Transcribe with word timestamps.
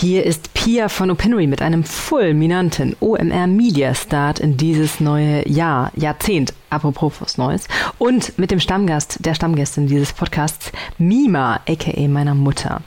Hier 0.00 0.24
ist 0.24 0.54
Pia 0.54 0.88
von 0.88 1.10
Opinory 1.10 1.48
mit 1.48 1.60
einem 1.60 1.82
fulminanten 1.82 2.94
OMR 3.00 3.48
Media 3.48 3.96
Start 3.96 4.38
in 4.38 4.56
dieses 4.56 5.00
neue 5.00 5.48
Jahr, 5.48 5.90
Jahrzehnt, 5.96 6.54
apropos 6.70 7.20
was 7.20 7.38
Neues. 7.38 7.68
Und 7.98 8.38
mit 8.38 8.50
dem 8.50 8.60
Stammgast, 8.60 9.24
der 9.24 9.34
Stammgästin 9.34 9.86
dieses 9.86 10.12
Podcasts, 10.12 10.72
Mima, 10.98 11.60
aka 11.68 12.08
meiner 12.08 12.34
Mutter. 12.34 12.82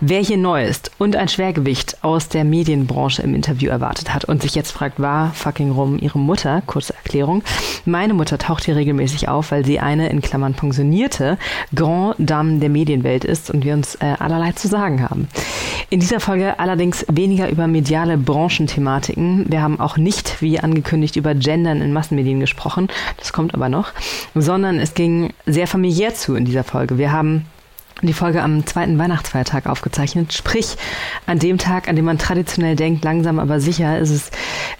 Wer 0.00 0.20
hier 0.20 0.36
neu 0.36 0.64
ist 0.64 0.90
und 0.98 1.16
ein 1.16 1.28
Schwergewicht 1.28 2.02
aus 2.02 2.28
der 2.28 2.44
Medienbranche 2.44 3.22
im 3.22 3.34
Interview 3.34 3.70
erwartet 3.70 4.14
hat 4.14 4.24
und 4.24 4.42
sich 4.42 4.54
jetzt 4.54 4.72
fragt, 4.72 5.00
war 5.00 5.32
fucking 5.32 5.70
rum 5.70 5.98
ihre 5.98 6.18
Mutter, 6.18 6.62
kurze 6.66 6.94
Erklärung. 6.94 7.42
Meine 7.84 8.14
Mutter 8.14 8.38
taucht 8.38 8.64
hier 8.64 8.76
regelmäßig 8.76 9.28
auf, 9.28 9.50
weil 9.50 9.64
sie 9.64 9.80
eine 9.80 10.08
in 10.08 10.22
Klammern 10.22 10.54
pensionierte 10.54 11.38
Grand 11.74 12.16
Dame 12.18 12.58
der 12.58 12.68
Medienwelt 12.68 13.24
ist 13.24 13.50
und 13.50 13.64
wir 13.64 13.74
uns 13.74 13.96
äh, 13.96 14.14
allerlei 14.18 14.52
zu 14.52 14.68
sagen 14.68 15.02
haben. 15.02 15.28
In 15.88 16.00
dieser 16.00 16.18
Folge 16.18 16.58
allerdings 16.58 17.06
weniger 17.08 17.48
über 17.48 17.68
mediale 17.68 18.18
Branchenthematiken. 18.18 19.46
Wir 19.48 19.62
haben 19.62 19.78
auch 19.78 19.96
nicht, 19.96 20.42
wie 20.42 20.58
angekündigt, 20.58 21.16
über 21.16 21.34
Gendern 21.34 21.80
in 21.80 21.92
Massenmedien 21.92 22.40
gesprochen. 22.40 22.88
Das 23.18 23.25
kommt 23.32 23.54
aber 23.54 23.68
noch. 23.68 23.92
Sondern 24.34 24.78
es 24.78 24.94
ging 24.94 25.32
sehr 25.46 25.66
familiär 25.66 26.14
zu 26.14 26.34
in 26.34 26.44
dieser 26.44 26.64
Folge. 26.64 26.98
Wir 26.98 27.12
haben 27.12 27.46
die 28.02 28.12
Folge 28.12 28.42
am 28.42 28.66
zweiten 28.66 28.98
Weihnachtsfeiertag 28.98 29.66
aufgezeichnet. 29.66 30.34
Sprich, 30.34 30.76
an 31.24 31.38
dem 31.38 31.56
Tag, 31.56 31.88
an 31.88 31.96
dem 31.96 32.04
man 32.04 32.18
traditionell 32.18 32.76
denkt, 32.76 33.02
langsam 33.04 33.38
aber 33.38 33.58
sicher, 33.58 33.98
ist 33.98 34.10
es, 34.10 34.30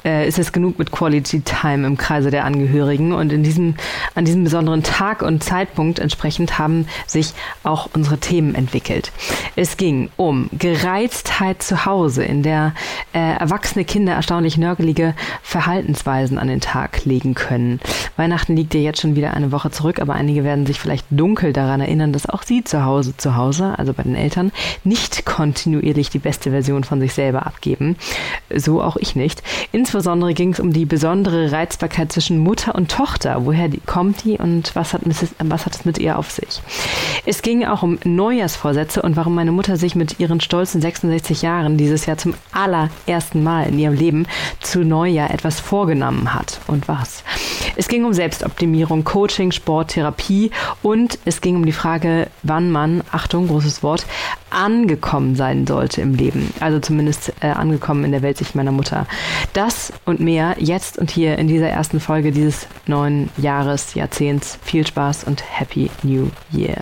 äh, 0.05 0.29
ist 0.29 0.39
es 0.39 0.53
genug 0.53 0.79
mit 0.79 0.91
Quality 0.91 1.41
Time 1.41 1.87
im 1.87 1.97
Kreise 1.97 2.31
der 2.31 2.45
Angehörigen. 2.45 3.13
Und 3.13 3.33
in 3.33 3.43
diesem, 3.43 3.75
an 4.15 4.27
diesem 4.27 4.45
besonderen 4.45 4.83
Tag 4.83 5.23
und 5.23 5.43
Zeitpunkt 5.43 5.99
entsprechend 5.99 6.59
haben 6.59 6.89
sich 7.07 7.33
auch 7.63 7.89
unsere 7.95 8.19
Themen 8.19 8.55
entwickelt. 8.55 9.13
Es 9.57 9.79
ging 9.79 10.11
um 10.17 10.51
Gereiztheit 10.53 11.63
zu 11.63 11.87
Hause, 11.87 12.23
in 12.23 12.43
der 12.43 12.75
äh, 13.15 13.19
erwachsene 13.39 13.87
Kinder 13.87 14.13
erstaunlich 14.13 14.59
nörgelige 14.59 15.15
Verhaltensweisen 15.43 16.37
an 16.37 16.49
den 16.49 16.61
Tag 16.61 17.07
legen 17.07 17.35
können. 17.35 17.81
Weihnachten 18.17 18.57
liegt 18.57 18.75
ja 18.75 18.81
jetzt 18.81 19.01
schon 19.01 19.17
wieder 19.17 19.33
eine 19.33 19.53
Woche 19.53 19.71
zurück, 19.71 20.01
aber 20.01 20.15
einige 20.15 20.45
werden 20.45 20.67
sich 20.67 20.79
vielleicht 20.79 21.07
dunkel 21.11 21.55
daran 21.55 21.81
erinnern, 21.81 22.13
dass 22.13 22.29
auch 22.29 22.43
sie 22.43 22.63
zu 22.63 22.85
Hause 22.85 23.06
Hause 23.07 23.17
zu 23.17 23.37
Hause, 23.37 23.75
also 23.79 23.93
bei 23.93 24.03
den 24.03 24.17
Eltern, 24.17 24.53
nicht 24.85 25.25
kontinuierlich 25.25 26.11
die 26.11 26.19
beste 26.19 26.51
Version 26.51 26.85
von 26.85 27.01
sich 27.01 27.15
selber 27.15 27.47
abgeben. 27.47 27.97
So 28.55 28.83
auch 28.83 28.97
ich 28.97 29.15
nicht. 29.15 29.43
Insbesondere 29.73 30.35
ging 30.35 30.53
es 30.53 30.61
um 30.61 30.73
die 30.73 30.87
besondere 30.87 31.53
Reizbarkeit 31.53 32.13
zwischen 32.13 32.39
Mutter 32.39 32.75
und 32.75 32.91
Tochter. 32.91 33.45
Woher 33.45 33.69
die, 33.69 33.81
kommt 33.81 34.25
die 34.25 34.39
und 34.39 34.75
was 34.75 34.93
hat, 34.93 35.03
was 35.39 35.67
hat 35.67 35.75
es 35.75 35.85
mit 35.85 35.99
ihr 35.99 36.19
auf 36.19 36.31
sich? 36.31 36.61
Es 37.25 37.43
ging 37.43 37.65
auch 37.65 37.83
um 37.83 37.99
Neujahrsvorsätze 38.05 39.03
und 39.03 39.17
warum 39.17 39.35
meine 39.35 39.53
Mutter 39.53 39.77
sich 39.77 39.95
mit 39.95 40.19
ihren 40.19 40.41
stolzen 40.41 40.81
66 40.81 41.43
Jahren 41.43 41.77
dieses 41.77 42.07
Jahr 42.07 42.19
zum 42.19 42.35
allerersten 42.53 43.43
Mal 43.43 43.69
in 43.69 43.79
ihrem 43.79 43.95
Leben 43.95 44.27
zu 44.61 44.81
Neujahr 44.81 45.31
etwas 45.31 45.61
vorgenommen 45.61 46.35
hat 46.35 46.61
und 46.67 46.89
was. 46.89 47.23
Es 47.77 47.89
ging 47.89 48.05
um 48.05 48.13
Selbstoptimierung, 48.13 49.05
Coaching, 49.05 49.53
Sport, 49.53 49.91
Therapie 49.93 50.51
und 50.83 51.19
es 51.25 51.41
ging 51.41 51.57
um 51.57 51.67
die 51.67 51.73
Frage, 51.73 52.29
wann 52.43 52.71
man 52.71 52.96
Achtung, 53.13 53.49
großes 53.49 53.83
Wort, 53.83 54.07
angekommen 54.51 55.37
sein 55.37 55.67
sollte 55.67 56.01
im 56.01 56.15
Leben. 56.15 56.53
Also 56.61 56.79
zumindest 56.79 57.33
äh, 57.41 57.49
angekommen 57.49 58.05
in 58.05 58.13
der 58.13 58.23
Weltsicht 58.23 58.55
meiner 58.55 58.73
Mutter. 58.73 59.07
Das 59.53 59.93
und 60.05 60.21
mehr 60.21 60.57
jetzt 60.59 60.99
und 60.99 61.11
hier 61.11 61.39
in 61.39 61.49
dieser 61.49 61.69
ersten 61.69 62.01
Folge 62.01 62.33
dieses 62.33 62.67
neuen 62.87 63.31
Jahres, 63.37 63.95
Jahrzehnts. 63.95 64.59
Viel 64.63 64.87
Spaß 64.87 65.25
und 65.25 65.43
Happy 65.59 65.91
New 66.03 66.31
Year. 66.53 66.77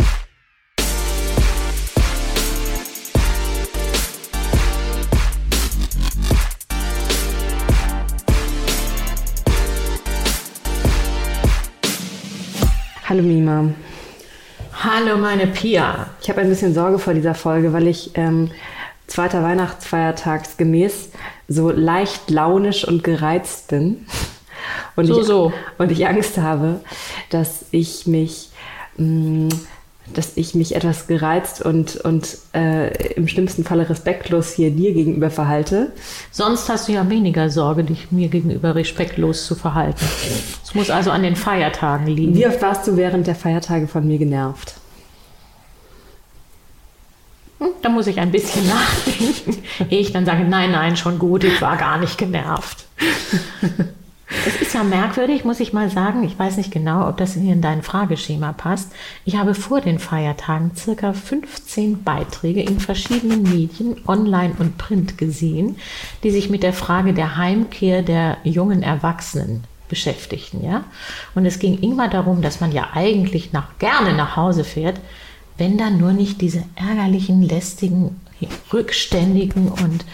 Hallo 13.06 13.22
Mima. 13.22 13.68
Hallo, 14.82 15.16
meine 15.16 15.46
Pia. 15.46 16.10
Ich 16.20 16.28
habe 16.28 16.40
ein 16.40 16.48
bisschen 16.48 16.74
Sorge 16.74 16.98
vor 16.98 17.14
dieser 17.14 17.34
Folge, 17.34 17.72
weil 17.72 17.86
ich 17.86 18.10
ähm, 18.14 18.50
zweiter 19.06 19.42
Weihnachtsfeiertags 19.42 20.56
gemäß 20.56 21.10
so 21.48 21.70
leicht 21.70 22.28
launisch 22.28 22.86
und 22.86 23.04
gereizt 23.04 23.68
bin. 23.68 24.06
Und 24.96 25.06
so, 25.06 25.20
ich, 25.20 25.26
so. 25.26 25.52
Und 25.78 25.92
ich 25.92 26.06
Angst 26.06 26.38
habe, 26.38 26.80
dass 27.30 27.66
ich 27.70 28.06
mich, 28.06 28.50
mh, 28.96 29.06
mm, 29.06 29.48
dass 30.12 30.36
ich 30.36 30.54
mich 30.54 30.76
etwas 30.76 31.06
gereizt 31.06 31.62
und, 31.62 31.96
und 31.96 32.36
äh, 32.54 33.14
im 33.14 33.26
schlimmsten 33.26 33.64
Falle 33.64 33.88
respektlos 33.88 34.52
hier 34.52 34.70
dir 34.70 34.92
gegenüber 34.92 35.30
verhalte. 35.30 35.92
Sonst 36.30 36.68
hast 36.68 36.88
du 36.88 36.92
ja 36.92 37.08
weniger 37.08 37.48
Sorge, 37.48 37.84
dich 37.84 38.12
mir 38.12 38.28
gegenüber 38.28 38.74
respektlos 38.74 39.46
zu 39.46 39.54
verhalten. 39.54 40.04
Es 40.62 40.74
muss 40.74 40.90
also 40.90 41.10
an 41.10 41.22
den 41.22 41.36
Feiertagen 41.36 42.06
liegen. 42.06 42.34
Wie 42.34 42.46
oft 42.46 42.60
warst 42.60 42.86
du 42.86 42.96
während 42.96 43.26
der 43.26 43.34
Feiertage 43.34 43.86
von 43.86 44.06
mir 44.06 44.18
genervt? 44.18 44.74
Hm, 47.58 47.68
da 47.80 47.88
muss 47.88 48.06
ich 48.06 48.20
ein 48.20 48.30
bisschen 48.30 48.66
nachdenken, 48.68 49.62
ehe 49.88 50.00
ich 50.00 50.12
dann 50.12 50.26
sage, 50.26 50.44
nein, 50.44 50.72
nein, 50.72 50.96
schon 50.96 51.18
gut, 51.18 51.44
ich 51.44 51.62
war 51.62 51.76
gar 51.76 51.98
nicht 51.98 52.18
genervt. 52.18 52.84
Es 54.46 54.60
ist 54.60 54.74
ja 54.74 54.82
merkwürdig, 54.82 55.44
muss 55.44 55.60
ich 55.60 55.72
mal 55.72 55.90
sagen. 55.90 56.24
Ich 56.24 56.38
weiß 56.38 56.56
nicht 56.56 56.70
genau, 56.70 57.08
ob 57.08 57.18
das 57.18 57.36
in 57.36 57.60
dein 57.60 57.82
Frageschema 57.82 58.52
passt. 58.52 58.90
Ich 59.24 59.36
habe 59.36 59.54
vor 59.54 59.80
den 59.80 59.98
Feiertagen 59.98 60.72
circa 60.74 61.12
15 61.12 62.02
Beiträge 62.02 62.62
in 62.62 62.80
verschiedenen 62.80 63.42
Medien, 63.42 63.96
online 64.06 64.54
und 64.58 64.78
print 64.78 65.18
gesehen, 65.18 65.76
die 66.22 66.30
sich 66.30 66.48
mit 66.48 66.62
der 66.62 66.72
Frage 66.72 67.12
der 67.12 67.36
Heimkehr 67.36 68.02
der 68.02 68.38
jungen 68.44 68.82
Erwachsenen 68.82 69.64
beschäftigten, 69.88 70.64
ja. 70.64 70.84
Und 71.34 71.44
es 71.44 71.58
ging 71.58 71.78
immer 71.80 72.08
darum, 72.08 72.40
dass 72.40 72.60
man 72.60 72.72
ja 72.72 72.88
eigentlich 72.94 73.52
nach, 73.52 73.78
gerne 73.78 74.14
nach 74.14 74.36
Hause 74.36 74.64
fährt, 74.64 74.98
wenn 75.58 75.78
da 75.78 75.90
nur 75.90 76.12
nicht 76.12 76.40
diese 76.40 76.64
ärgerlichen, 76.74 77.42
lästigen, 77.42 78.20
rückständigen 78.72 79.68
und 79.68 80.04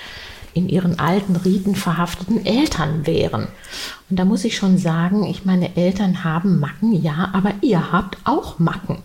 in 0.55 0.69
ihren 0.69 0.99
alten 0.99 1.37
Riten 1.37 1.75
verhafteten 1.75 2.45
Eltern 2.45 3.07
wären. 3.07 3.49
Und 4.09 4.19
da 4.19 4.25
muss 4.25 4.45
ich 4.45 4.57
schon 4.57 4.79
sagen, 4.79 5.25
ich 5.25 5.45
meine, 5.45 5.77
Eltern 5.77 6.25
haben 6.25 6.59
Macken, 6.59 6.93
ja, 6.93 7.31
aber 7.33 7.53
ihr 7.61 7.93
habt 7.93 8.19
auch 8.25 8.59
Macken. 8.59 8.99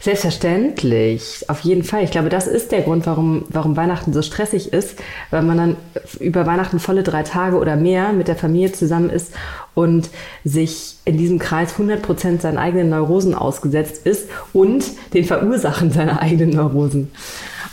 Selbstverständlich, 0.00 1.44
auf 1.48 1.60
jeden 1.60 1.84
Fall. 1.84 2.02
Ich 2.02 2.10
glaube, 2.10 2.28
das 2.28 2.48
ist 2.48 2.72
der 2.72 2.82
Grund, 2.82 3.06
warum, 3.06 3.44
warum 3.50 3.76
Weihnachten 3.76 4.12
so 4.12 4.20
stressig 4.20 4.72
ist, 4.72 4.96
weil 5.30 5.42
man 5.42 5.56
dann 5.56 5.76
über 6.18 6.44
Weihnachten 6.44 6.80
volle 6.80 7.04
drei 7.04 7.22
Tage 7.22 7.56
oder 7.56 7.76
mehr 7.76 8.12
mit 8.12 8.26
der 8.26 8.34
Familie 8.34 8.72
zusammen 8.72 9.10
ist 9.10 9.32
und 9.74 10.10
sich 10.44 10.96
in 11.04 11.16
diesem 11.16 11.38
Kreis 11.38 11.74
100% 11.74 12.40
seinen 12.40 12.58
eigenen 12.58 12.90
Neurosen 12.90 13.34
ausgesetzt 13.34 14.04
ist 14.04 14.28
und 14.52 14.84
den 15.14 15.24
Verursachen 15.24 15.92
seiner 15.92 16.20
eigenen 16.20 16.50
Neurosen. 16.50 17.12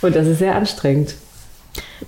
Und 0.02 0.16
das 0.16 0.28
ist 0.28 0.40
sehr 0.40 0.56
anstrengend 0.56 1.16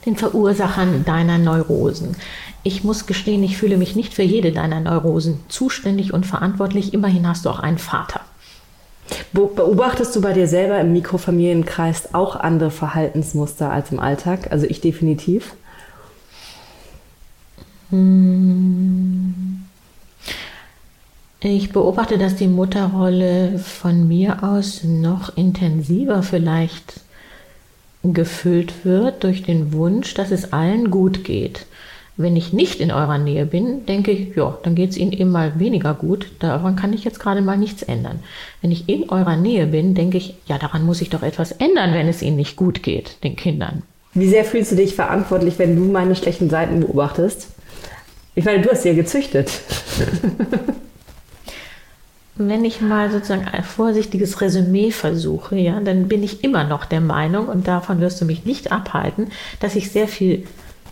den 0.06 0.16
Verursachern 0.16 1.06
deiner 1.06 1.38
Neurosen. 1.38 2.16
Ich 2.64 2.84
muss 2.84 3.08
gestehen, 3.08 3.44
ich 3.44 3.58
fühle 3.58 3.78
mich 3.78 3.96
nicht 3.96 4.14
für 4.14 4.24
jede 4.24 4.52
deiner 4.52 4.80
Neurosen 4.80 5.40
zuständig 5.48 6.14
und 6.14 6.26
verantwortlich. 6.26 6.94
Immerhin 6.94 7.28
hast 7.28 7.46
du 7.46 7.50
auch 7.50 7.60
einen 7.60 7.80
Vater. 7.80 8.22
Beobachtest 9.34 10.16
du 10.16 10.22
bei 10.22 10.34
dir 10.34 10.48
selber 10.48 10.80
im 10.80 10.94
Mikrofamilienkreis 10.94 12.14
auch 12.14 12.36
andere 12.36 12.72
Verhaltensmuster 12.72 13.72
als 13.72 13.92
im 13.92 14.00
Alltag? 14.00 14.52
Also 14.52 14.66
ich 14.68 14.80
definitiv. 14.80 15.54
Hm. 17.90 19.64
Ich 21.44 21.72
beobachte, 21.72 22.20
dass 22.20 22.36
die 22.36 22.48
Mutterrolle 22.48 23.58
von 23.58 24.08
mir 24.08 24.44
aus 24.44 24.84
noch 24.84 25.36
intensiver 25.36 26.22
vielleicht 26.22 27.02
gefüllt 28.04 28.86
wird 28.86 29.24
durch 29.24 29.44
den 29.44 29.74
Wunsch, 29.74 30.14
dass 30.14 30.32
es 30.32 30.54
allen 30.54 30.90
gut 30.92 31.24
geht. 31.24 31.66
Wenn 32.18 32.36
ich 32.36 32.54
nicht 32.54 32.82
in 32.82 32.92
eurer 32.92 33.18
Nähe 33.18 33.46
bin, 33.46 33.86
denke 33.86 34.12
ich, 34.12 34.36
ja, 34.36 34.58
dann 34.64 34.76
geht 34.76 34.92
es 34.92 34.98
ihnen 34.98 35.14
eben 35.14 35.32
mal 35.32 35.60
weniger 35.60 35.94
gut. 35.94 36.28
Daran 36.40 36.76
kann 36.76 36.94
ich 36.94 37.04
jetzt 37.04 37.20
gerade 37.20 37.42
mal 37.42 37.58
nichts 37.58 37.84
ändern. 37.84 38.20
Wenn 38.62 38.72
ich 38.72 38.90
in 38.90 39.10
eurer 39.10 39.38
Nähe 39.38 39.66
bin, 39.66 39.96
denke 39.96 40.18
ich, 40.18 40.36
ja, 40.46 40.58
daran 40.58 40.86
muss 40.86 41.02
ich 41.02 41.10
doch 41.10 41.24
etwas 41.24 41.52
ändern, 41.54 41.94
wenn 41.94 42.08
es 42.08 42.22
ihnen 42.22 42.36
nicht 42.36 42.58
gut 42.58 42.84
geht, 42.84 43.24
den 43.24 43.36
Kindern. 43.36 43.84
Wie 44.14 44.28
sehr 44.28 44.44
fühlst 44.44 44.74
du 44.74 44.76
dich 44.76 44.94
verantwortlich, 44.94 45.58
wenn 45.58 45.76
du 45.76 45.84
meine 45.84 46.16
schlechten 46.16 46.50
Seiten 46.50 46.82
beobachtest? 46.82 47.48
Ich 48.36 48.46
meine, 48.46 48.62
du 48.62 48.70
hast 48.70 48.84
sie 48.84 48.90
ja 48.90 48.96
gezüchtet. 48.96 49.50
wenn 52.36 52.66
ich 52.66 52.82
mal 52.82 53.12
sozusagen 53.12 53.48
ein 53.48 53.64
vorsichtiges 53.64 54.42
Resümee 54.42 54.92
versuche, 54.92 55.58
ja, 55.58 55.80
dann 55.80 56.08
bin 56.08 56.24
ich 56.24 56.44
immer 56.44 56.64
noch 56.64 56.86
der 56.86 57.02
Meinung, 57.02 57.48
und 57.48 57.68
davon 57.68 58.00
wirst 58.00 58.22
du 58.22 58.26
mich 58.26 58.46
nicht 58.46 58.72
abhalten, 58.72 59.32
dass 59.60 59.76
ich 59.76 59.92
sehr 59.92 60.08
viel 60.08 60.48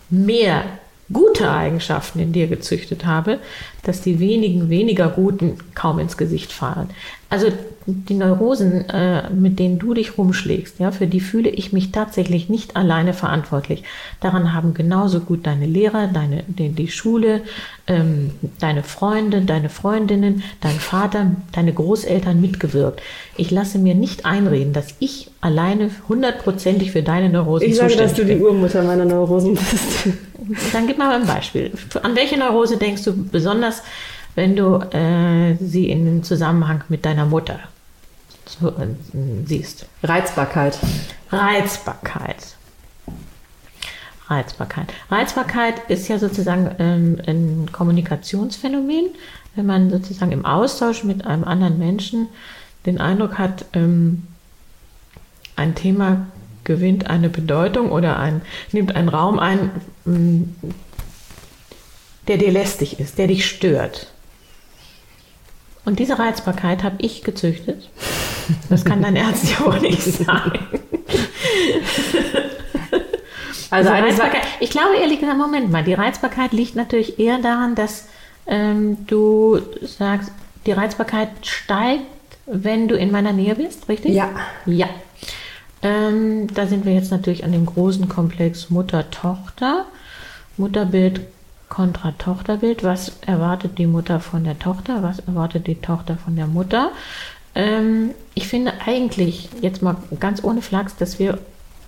mehr 0.09 0.63
gute 1.11 1.49
Eigenschaften 1.51 2.19
in 2.19 2.33
dir 2.33 2.47
gezüchtet 2.47 3.05
habe, 3.05 3.39
dass 3.83 4.01
die 4.01 4.19
wenigen 4.19 4.69
weniger 4.69 5.07
guten 5.09 5.57
kaum 5.73 5.99
ins 5.99 6.17
Gesicht 6.17 6.51
fallen. 6.51 6.89
Also 7.29 7.51
die 7.85 8.13
Neurosen, 8.13 8.89
äh, 8.89 9.29
mit 9.29 9.59
denen 9.59 9.79
du 9.79 9.93
dich 9.93 10.17
rumschlägst, 10.17 10.79
ja, 10.79 10.91
für 10.91 11.07
die 11.07 11.19
fühle 11.19 11.49
ich 11.49 11.73
mich 11.73 11.91
tatsächlich 11.91 12.49
nicht 12.49 12.75
alleine 12.75 13.13
verantwortlich. 13.13 13.83
Daran 14.19 14.53
haben 14.53 14.73
genauso 14.73 15.19
gut 15.19 15.45
deine 15.45 15.65
Lehrer, 15.65 16.07
deine, 16.07 16.43
die, 16.47 16.69
die 16.69 16.89
Schule, 16.89 17.41
ähm, 17.87 18.31
deine 18.59 18.83
Freunde, 18.83 19.41
deine 19.41 19.69
Freundinnen, 19.69 20.43
dein 20.61 20.79
Vater, 20.79 21.31
deine 21.51 21.73
Großeltern 21.73 22.39
mitgewirkt. 22.39 23.01
Ich 23.37 23.51
lasse 23.51 23.79
mir 23.79 23.95
nicht 23.95 24.25
einreden, 24.25 24.73
dass 24.73 24.95
ich 24.99 25.31
alleine 25.41 25.89
hundertprozentig 26.07 26.91
für 26.91 27.03
deine 27.03 27.29
Neurosen 27.29 27.69
ich 27.69 27.77
sage, 27.77 27.95
dass 27.95 28.13
du 28.13 28.25
die 28.25 28.37
Urmutter 28.37 28.83
meiner 28.83 29.05
Neurosen 29.05 29.55
bist. 29.55 30.09
Dann 30.73 30.87
gib 30.87 30.97
mal 30.97 31.13
ein 31.15 31.27
Beispiel. 31.27 31.71
An 32.01 32.15
welche 32.15 32.37
Neurose 32.37 32.77
denkst 32.77 33.03
du 33.03 33.13
besonders, 33.13 33.83
wenn 34.35 34.55
du 34.55 34.75
äh, 34.75 35.55
sie 35.59 35.89
in 35.89 36.05
den 36.05 36.23
Zusammenhang 36.23 36.83
mit 36.89 37.05
deiner 37.05 37.25
Mutter 37.25 37.59
so, 38.45 38.69
äh, 38.69 38.87
siehst? 39.45 39.85
Reizbarkeit. 40.03 40.79
Reizbarkeit. 41.31 42.55
Reizbarkeit. 44.27 44.93
Reizbarkeit 45.09 45.89
ist 45.89 46.07
ja 46.07 46.19
sozusagen 46.19 46.75
ähm, 46.79 47.17
ein 47.25 47.69
Kommunikationsphänomen, 47.71 49.09
wenn 49.55 49.65
man 49.65 49.89
sozusagen 49.89 50.31
im 50.31 50.45
Austausch 50.45 51.03
mit 51.03 51.25
einem 51.25 51.43
anderen 51.43 51.79
Menschen 51.79 52.27
den 52.85 52.99
Eindruck 52.99 53.37
hat, 53.37 53.65
ähm, 53.73 54.23
ein 55.55 55.75
Thema 55.75 56.27
gewinnt 56.63 57.09
eine 57.09 57.29
Bedeutung 57.29 57.91
oder 57.91 58.19
ein, 58.19 58.41
nimmt 58.71 58.95
einen 58.95 59.09
Raum 59.09 59.39
ein, 59.39 59.71
mm, 60.05 60.43
der 62.27 62.37
dir 62.37 62.51
lästig 62.51 62.99
ist, 62.99 63.17
der 63.17 63.27
dich 63.27 63.45
stört. 63.47 64.11
Und 65.85 65.99
diese 65.99 66.19
Reizbarkeit 66.19 66.83
habe 66.83 66.97
ich 66.99 67.23
gezüchtet. 67.23 67.89
Das 68.69 68.83
kann 68.83 69.01
dein 69.01 69.17
Arzt 69.17 69.51
ja 69.51 69.65
auch 69.65 69.79
nicht 69.79 70.01
sagen. 70.01 70.59
Also, 73.71 73.91
also 73.91 74.03
Reizbarkeit, 74.03 74.41
ich 74.59 74.71
glaube 74.71 74.95
ehrlich 74.97 75.19
gesagt, 75.19 75.37
Moment 75.37 75.71
mal, 75.71 75.83
die 75.83 75.93
Reizbarkeit 75.93 76.53
liegt 76.53 76.75
natürlich 76.75 77.19
eher 77.19 77.37
daran, 77.37 77.75
dass 77.75 78.07
ähm, 78.47 79.05
du 79.05 79.59
sagst, 79.83 80.31
die 80.65 80.71
Reizbarkeit 80.71 81.29
steigt, 81.43 82.03
wenn 82.47 82.87
du 82.87 82.95
in 82.95 83.11
meiner 83.11 83.31
Nähe 83.31 83.55
bist, 83.55 83.87
richtig? 83.87 84.13
Ja. 84.13 84.31
Ja. 84.65 84.87
Ähm, 85.81 86.51
da 86.53 86.65
sind 86.65 86.85
wir 86.85 86.93
jetzt 86.93 87.11
natürlich 87.11 87.43
an 87.43 87.51
dem 87.51 87.65
großen 87.65 88.09
Komplex 88.09 88.69
Mutter-Tochter. 88.69 89.85
Mutterbild 90.57 91.21
kontra 91.69 92.11
Tochterbild. 92.17 92.83
Was 92.83 93.13
erwartet 93.25 93.77
die 93.77 93.85
Mutter 93.85 94.19
von 94.19 94.43
der 94.43 94.59
Tochter? 94.59 95.03
Was 95.03 95.19
erwartet 95.19 95.67
die 95.67 95.75
Tochter 95.75 96.17
von 96.17 96.35
der 96.35 96.47
Mutter? 96.47 96.91
Ähm, 97.55 98.11
ich 98.33 98.47
finde 98.47 98.73
eigentlich, 98.85 99.49
jetzt 99.61 99.81
mal 99.81 99.95
ganz 100.19 100.43
ohne 100.43 100.61
Flachs, 100.61 100.95
dass 100.97 101.19
wir 101.19 101.39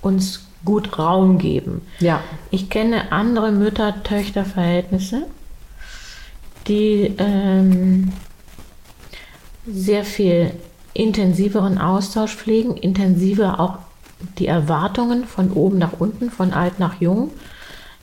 uns 0.01 0.47
gut 0.63 0.97
Raum 0.97 1.37
geben. 1.37 1.81
Ja. 1.99 2.21
Ich 2.51 2.69
kenne 2.69 3.11
andere 3.11 3.51
Mütter-Töchter-Verhältnisse, 3.51 5.23
die 6.67 7.15
ähm, 7.17 8.13
sehr 9.65 10.03
viel 10.05 10.51
intensiveren 10.93 11.77
Austausch 11.77 12.35
pflegen, 12.35 12.77
intensiver 12.77 13.59
auch 13.59 13.79
die 14.37 14.47
Erwartungen 14.47 15.25
von 15.25 15.51
oben 15.51 15.79
nach 15.79 15.93
unten, 15.99 16.29
von 16.29 16.53
alt 16.53 16.79
nach 16.79 17.01
jung 17.01 17.31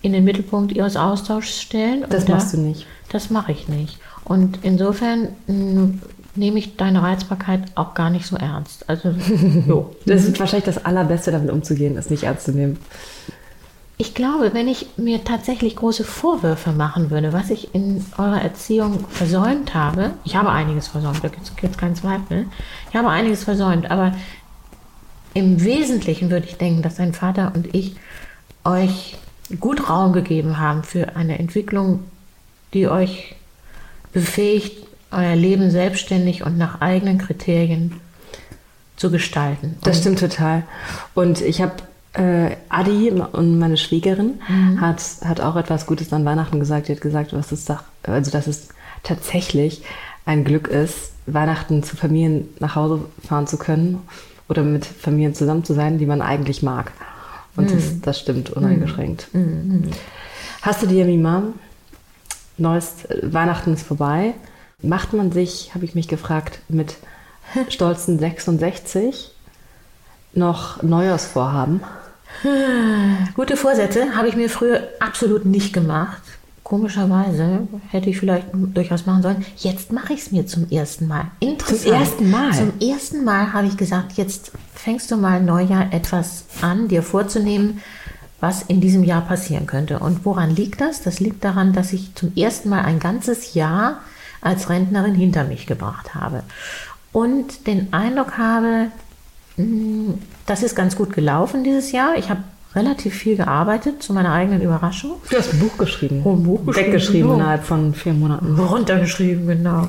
in 0.09 0.15
den 0.15 0.25
Mittelpunkt 0.25 0.73
ihres 0.73 0.97
Austauschs 0.97 1.61
stellen. 1.61 2.05
Das 2.09 2.25
da, 2.25 2.35
machst 2.35 2.55
du 2.55 2.59
nicht. 2.59 2.87
Das 3.13 3.29
mache 3.29 3.53
ich 3.53 3.69
nicht. 3.69 3.99
Und 4.25 4.61
insofern 4.63 5.29
hm, 5.47 6.01
nehme 6.35 6.59
ich 6.59 6.77
deine 6.77 7.03
Reizbarkeit 7.03 7.61
auch 7.75 7.93
gar 7.93 8.09
nicht 8.09 8.27
so 8.27 8.37
ernst. 8.37 8.89
Also, 8.89 9.15
so. 9.67 9.95
das 10.07 10.25
ist 10.25 10.41
wahrscheinlich 10.41 10.65
das 10.65 10.85
Allerbeste, 10.85 11.31
damit 11.31 11.51
umzugehen, 11.51 11.99
es 11.99 12.09
nicht 12.09 12.23
ernst 12.23 12.47
zu 12.47 12.53
nehmen. 12.53 12.79
Ich 13.99 14.15
glaube, 14.15 14.55
wenn 14.55 14.69
ich 14.69 14.87
mir 14.97 15.25
tatsächlich 15.25 15.77
große 15.77 16.05
Vorwürfe 16.05 16.71
machen 16.71 17.11
würde, 17.11 17.33
was 17.33 17.51
ich 17.51 17.75
in 17.75 18.05
eurer 18.17 18.41
Erziehung 18.41 19.05
versäumt 19.11 19.75
habe, 19.75 20.13
ich 20.25 20.37
habe 20.37 20.51
einiges 20.51 20.89
versäumt, 20.89 21.23
da 21.23 21.29
gibt 21.29 21.43
es 21.43 21.77
keinen 21.77 21.97
Zweifel, 21.97 22.47
ich 22.89 22.97
habe 22.97 23.09
einiges 23.09 23.45
versäumt, 23.45 23.91
aber 23.91 24.13
im 25.35 25.63
Wesentlichen 25.63 26.31
würde 26.31 26.47
ich 26.47 26.57
denken, 26.57 26.81
dass 26.81 26.95
dein 26.95 27.13
Vater 27.13 27.53
und 27.55 27.75
ich 27.75 27.97
euch 28.65 29.19
gut 29.61 29.89
Raum 29.89 30.12
gegeben 30.12 30.59
haben 30.59 30.83
für 30.83 31.17
eine 31.17 31.39
Entwicklung, 31.39 32.05
die 32.75 32.89
euch 32.89 33.35
befähigt, 34.12 34.87
euer 35.11 35.37
Leben 35.37 35.71
selbstständig 35.71 36.45
und 36.45 36.59
nach 36.59 36.81
eigenen 36.81 37.19
Kriterien 37.19 37.93
zu 38.97 39.11
gestalten. 39.11 39.77
Das 39.83 40.00
stimmt 40.00 40.19
total. 40.19 40.65
Und 41.15 41.41
ich 41.41 41.62
habe 41.62 41.75
äh, 42.15 42.56
Adi 42.69 43.11
und 43.11 43.59
meine 43.59 43.77
Schwägerin 43.77 44.41
mhm. 44.49 44.81
hat, 44.81 45.03
hat 45.25 45.41
auch 45.41 45.56
etwas 45.56 45.87
Gutes 45.87 46.12
an 46.12 46.25
Weihnachten 46.25 46.59
gesagt. 46.61 46.87
Sie 46.87 46.93
hat 46.93 47.00
gesagt, 47.00 47.33
was 47.33 47.53
ist 47.53 47.71
doch, 47.71 47.83
also 48.03 48.31
dass 48.31 48.47
es 48.47 48.69
tatsächlich 49.03 49.83
ein 50.27 50.45
Glück 50.45 50.69
ist, 50.69 51.12
Weihnachten 51.27 51.83
zu 51.83 51.97
Familien 51.97 52.49
nach 52.59 52.75
Hause 52.75 53.05
fahren 53.27 53.47
zu 53.47 53.56
können 53.56 54.00
oder 54.49 54.62
mit 54.62 54.85
Familien 54.85 55.35
zusammen 55.35 55.65
zu 55.65 55.75
sein, 55.75 55.99
die 55.99 56.06
man 56.06 56.23
eigentlich 56.23 56.62
mag. 56.62 56.93
Und 57.59 57.71
mhm. 57.71 57.75
das, 57.75 58.01
das, 58.01 58.21
stimmt 58.21 58.51
uneingeschränkt. 58.51 59.29
Mhm. 59.33 59.41
mhm. 59.43 59.91
Hast 60.63 60.83
du 60.83 60.87
dir 60.87 61.05
Mimam? 61.05 61.55
Neues 62.57 63.05
äh, 63.07 63.33
Weihnachten 63.33 63.75
ist 63.75 63.83
vorbei. 63.83 64.35
Macht 64.81 65.13
man 65.13 65.33
sich, 65.33 65.75
habe 65.75 65.85
ich 65.85 65.95
mich 65.95 66.07
gefragt, 66.07 66.61
mit 66.69 66.97
stolzen 67.69 68.19
66 68.19 69.33
noch 70.35 70.83
Neujahrsvorhaben? 70.83 71.81
Gute 73.35 73.57
Vorsätze 73.57 74.15
habe 74.15 74.29
ich 74.29 74.37
mir 74.37 74.49
früher 74.49 74.85
absolut 75.01 75.45
nicht 75.45 75.73
gemacht. 75.73 76.23
Komischerweise 76.63 77.67
hätte 77.89 78.11
ich 78.11 78.19
vielleicht 78.19 78.47
durchaus 78.53 79.07
machen 79.07 79.23
sollen. 79.23 79.47
Jetzt 79.57 79.91
mache 79.91 80.13
ich 80.13 80.21
es 80.21 80.33
mir 80.33 80.47
zum 80.47 80.71
ersten 80.71 81.09
Mal. 81.09 81.31
Interessant. 81.41 81.83
Zum 81.83 81.93
ersten 81.93 82.31
Mal? 82.31 82.53
Zum 82.53 82.73
ersten 82.81 83.25
Mal 83.25 83.53
habe 83.53 83.67
ich 83.67 83.77
gesagt, 83.77 84.13
jetzt 84.13 84.53
fängst 84.79 85.11
du 85.11 85.17
mal 85.17 85.43
Neujahr 85.43 85.93
etwas 85.93 86.45
an, 86.63 86.89
dir 86.89 87.03
vorzunehmen, 87.03 87.83
was 88.41 88.63
in 88.63 88.81
diesem 88.81 89.03
Jahr 89.03 89.23
passieren 89.23 89.67
könnte. 89.67 89.99
Und 89.99 90.25
woran 90.25 90.55
liegt 90.55 90.81
das? 90.81 91.03
Das 91.03 91.19
liegt 91.19 91.45
daran, 91.45 91.73
dass 91.73 91.93
ich 91.93 92.15
zum 92.15 92.35
ersten 92.37 92.69
Mal 92.69 92.83
ein 92.83 93.01
ganzes 93.01 93.55
Jahr 93.55 94.01
als 94.41 94.71
Rentnerin 94.71 95.15
hinter 95.15 95.45
mich 95.45 95.67
gebracht 95.67 96.15
habe. 96.15 96.45
Und 97.13 97.67
den 97.67 97.93
Eindruck 97.93 98.39
habe, 98.39 98.93
hm, 99.57 100.15
das 100.47 100.63
ist 100.63 100.77
ganz 100.77 100.95
gut 100.95 101.13
gelaufen 101.13 101.65
dieses 101.65 101.91
Jahr. 101.91 102.17
Ich 102.17 102.31
habe 102.31 102.45
relativ 102.77 103.15
viel 103.15 103.37
gearbeitet, 103.37 104.03
zu 104.03 104.13
meiner 104.13 104.33
eigenen 104.33 104.63
Überraschung. 104.63 105.15
Du 105.29 105.37
hast 105.37 105.53
ein 105.53 105.59
Buch 105.59 105.77
geschrieben. 105.77 106.21
Oh, 106.23 106.35
ein 106.35 106.45
Buch 106.45 106.64
geschrieben. 106.64 106.87
Weggeschrieben 106.87 107.35
innerhalb 107.35 107.64
von 107.64 107.95
vier 107.95 108.12
Monaten. 108.12 108.57
Runtergeschrieben, 108.57 109.49
genau. 109.49 109.88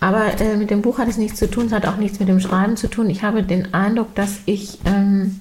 Aber 0.00 0.40
äh, 0.40 0.56
mit 0.56 0.70
dem 0.70 0.82
Buch 0.82 0.98
hat 0.98 1.08
es 1.08 1.18
nichts 1.18 1.38
zu 1.38 1.50
tun, 1.50 1.66
es 1.66 1.72
hat 1.72 1.86
auch 1.86 1.96
nichts 1.96 2.18
mit 2.18 2.28
dem 2.28 2.40
Schreiben 2.40 2.76
zu 2.76 2.88
tun. 2.88 3.10
Ich 3.10 3.22
habe 3.22 3.42
den 3.42 3.74
Eindruck, 3.74 4.14
dass 4.14 4.38
ich 4.46 4.78
ähm, 4.86 5.40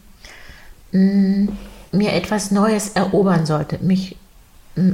mh, 0.91 1.51
mir 1.91 2.13
etwas 2.13 2.51
Neues 2.51 2.89
erobern 2.89 3.45
sollte, 3.45 3.79
mich 3.81 4.17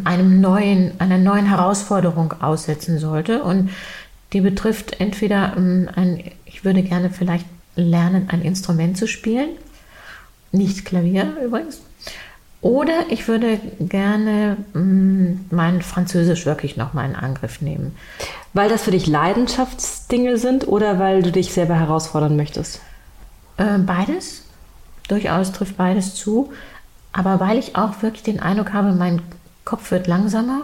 einem 0.03 0.41
neuen, 0.41 0.99
einer 0.99 1.17
neuen 1.17 1.47
Herausforderung 1.47 2.33
aussetzen 2.41 2.99
sollte. 2.99 3.43
Und 3.43 3.69
die 4.33 4.41
betrifft 4.41 4.99
entweder 4.99 5.53
ähm, 5.57 5.89
ein, 5.95 6.23
ich 6.45 6.63
würde 6.63 6.83
gerne 6.83 7.09
vielleicht 7.09 7.45
lernen, 7.75 8.29
ein 8.29 8.41
Instrument 8.41 8.97
zu 8.97 9.07
spielen, 9.07 9.49
nicht 10.51 10.85
Klavier 10.85 11.35
übrigens. 11.43 11.81
Oder 12.61 13.05
ich 13.09 13.27
würde 13.27 13.59
gerne 13.79 14.57
mm, 14.73 15.47
mein 15.51 15.81
Französisch 15.81 16.45
wirklich 16.45 16.77
nochmal 16.77 17.07
in 17.07 17.15
Angriff 17.15 17.61
nehmen. 17.61 17.95
Weil 18.55 18.69
das 18.69 18.83
für 18.83 18.91
dich 18.91 19.05
Leidenschaftsdinge 19.05 20.37
sind 20.37 20.65
oder 20.69 20.97
weil 20.97 21.21
du 21.21 21.29
dich 21.29 21.51
selber 21.51 21.75
herausfordern 21.75 22.37
möchtest? 22.37 22.79
Äh, 23.57 23.79
beides. 23.79 24.43
Durchaus 25.09 25.51
trifft 25.51 25.75
beides 25.75 26.15
zu. 26.15 26.53
Aber 27.11 27.41
weil 27.41 27.57
ich 27.57 27.75
auch 27.75 28.01
wirklich 28.01 28.23
den 28.23 28.39
Eindruck 28.39 28.71
habe, 28.71 28.93
mein 28.93 29.21
Kopf 29.65 29.91
wird 29.91 30.07
langsamer 30.07 30.61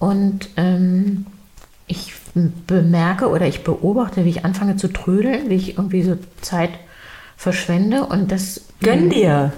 und 0.00 0.48
ähm, 0.56 1.26
ich 1.86 2.12
bemerke 2.66 3.28
oder 3.28 3.46
ich 3.46 3.62
beobachte, 3.62 4.24
wie 4.24 4.30
ich 4.30 4.44
anfange 4.44 4.76
zu 4.76 4.88
trödeln, 4.88 5.48
wie 5.48 5.54
ich 5.54 5.78
irgendwie 5.78 6.02
so 6.02 6.18
Zeit 6.40 6.70
verschwende 7.36 8.04
und 8.04 8.32
das. 8.32 8.62
Gönn 8.80 9.10
dir! 9.10 9.52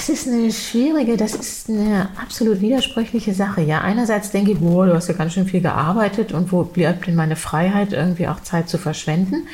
Das 0.00 0.08
ist 0.08 0.28
eine 0.28 0.50
schwierige, 0.50 1.18
das 1.18 1.34
ist 1.34 1.68
eine 1.68 2.08
absolut 2.16 2.62
widersprüchliche 2.62 3.34
Sache. 3.34 3.60
Ja, 3.60 3.82
einerseits 3.82 4.30
denke 4.30 4.52
ich, 4.52 4.58
boah, 4.58 4.86
du 4.86 4.94
hast 4.94 5.08
ja 5.08 5.14
ganz 5.14 5.34
schön 5.34 5.46
viel 5.46 5.60
gearbeitet 5.60 6.32
und 6.32 6.50
wo 6.52 6.64
bleibt 6.64 7.06
denn 7.06 7.14
meine 7.14 7.36
Freiheit, 7.36 7.92
irgendwie 7.92 8.26
auch 8.26 8.40
Zeit 8.40 8.70
zu 8.70 8.78
verschwenden? 8.78 9.46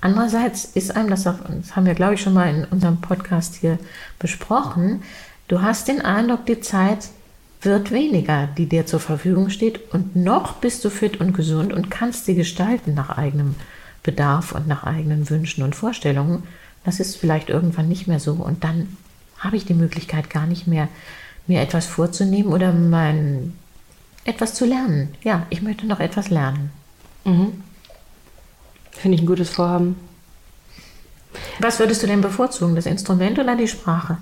Andererseits 0.00 0.64
ist 0.64 0.96
einem 0.96 1.08
das, 1.08 1.24
haben 1.24 1.86
wir, 1.86 1.94
glaube 1.94 2.14
ich, 2.14 2.20
schon 2.20 2.34
mal 2.34 2.52
in 2.52 2.64
unserem 2.64 3.00
Podcast 3.00 3.54
hier 3.54 3.78
besprochen, 4.18 5.04
du 5.46 5.62
hast 5.62 5.86
den 5.86 6.00
Eindruck, 6.00 6.46
die 6.46 6.60
Zeit 6.60 7.10
wird 7.60 7.92
weniger, 7.92 8.48
die 8.58 8.66
dir 8.66 8.86
zur 8.86 8.98
Verfügung 8.98 9.50
steht 9.50 9.92
und 9.94 10.16
noch 10.16 10.54
bist 10.54 10.84
du 10.84 10.90
fit 10.90 11.20
und 11.20 11.32
gesund 11.32 11.72
und 11.72 11.92
kannst 11.92 12.26
sie 12.26 12.34
gestalten 12.34 12.94
nach 12.94 13.16
eigenem 13.16 13.54
Bedarf 14.02 14.50
und 14.50 14.66
nach 14.66 14.82
eigenen 14.82 15.30
Wünschen 15.30 15.62
und 15.62 15.76
Vorstellungen. 15.76 16.42
Das 16.84 16.98
ist 16.98 17.18
vielleicht 17.18 17.50
irgendwann 17.50 17.88
nicht 17.88 18.08
mehr 18.08 18.18
so 18.18 18.32
und 18.32 18.64
dann 18.64 18.96
habe 19.42 19.56
ich 19.56 19.64
die 19.64 19.74
Möglichkeit 19.74 20.30
gar 20.30 20.46
nicht 20.46 20.66
mehr, 20.66 20.88
mir 21.46 21.60
etwas 21.60 21.86
vorzunehmen 21.86 22.52
oder 22.52 22.72
mein 22.72 23.54
etwas 24.24 24.54
zu 24.54 24.64
lernen. 24.64 25.14
Ja, 25.22 25.46
ich 25.50 25.62
möchte 25.62 25.86
noch 25.86 26.00
etwas 26.00 26.30
lernen. 26.30 26.70
Mhm. 27.24 27.62
Finde 28.92 29.16
ich 29.16 29.22
ein 29.22 29.26
gutes 29.26 29.50
Vorhaben. 29.50 29.96
Was 31.58 31.78
würdest 31.78 32.02
du 32.02 32.06
denn 32.06 32.20
bevorzugen, 32.20 32.76
das 32.76 32.86
Instrument 32.86 33.38
oder 33.38 33.56
die 33.56 33.66
Sprache? 33.66 34.18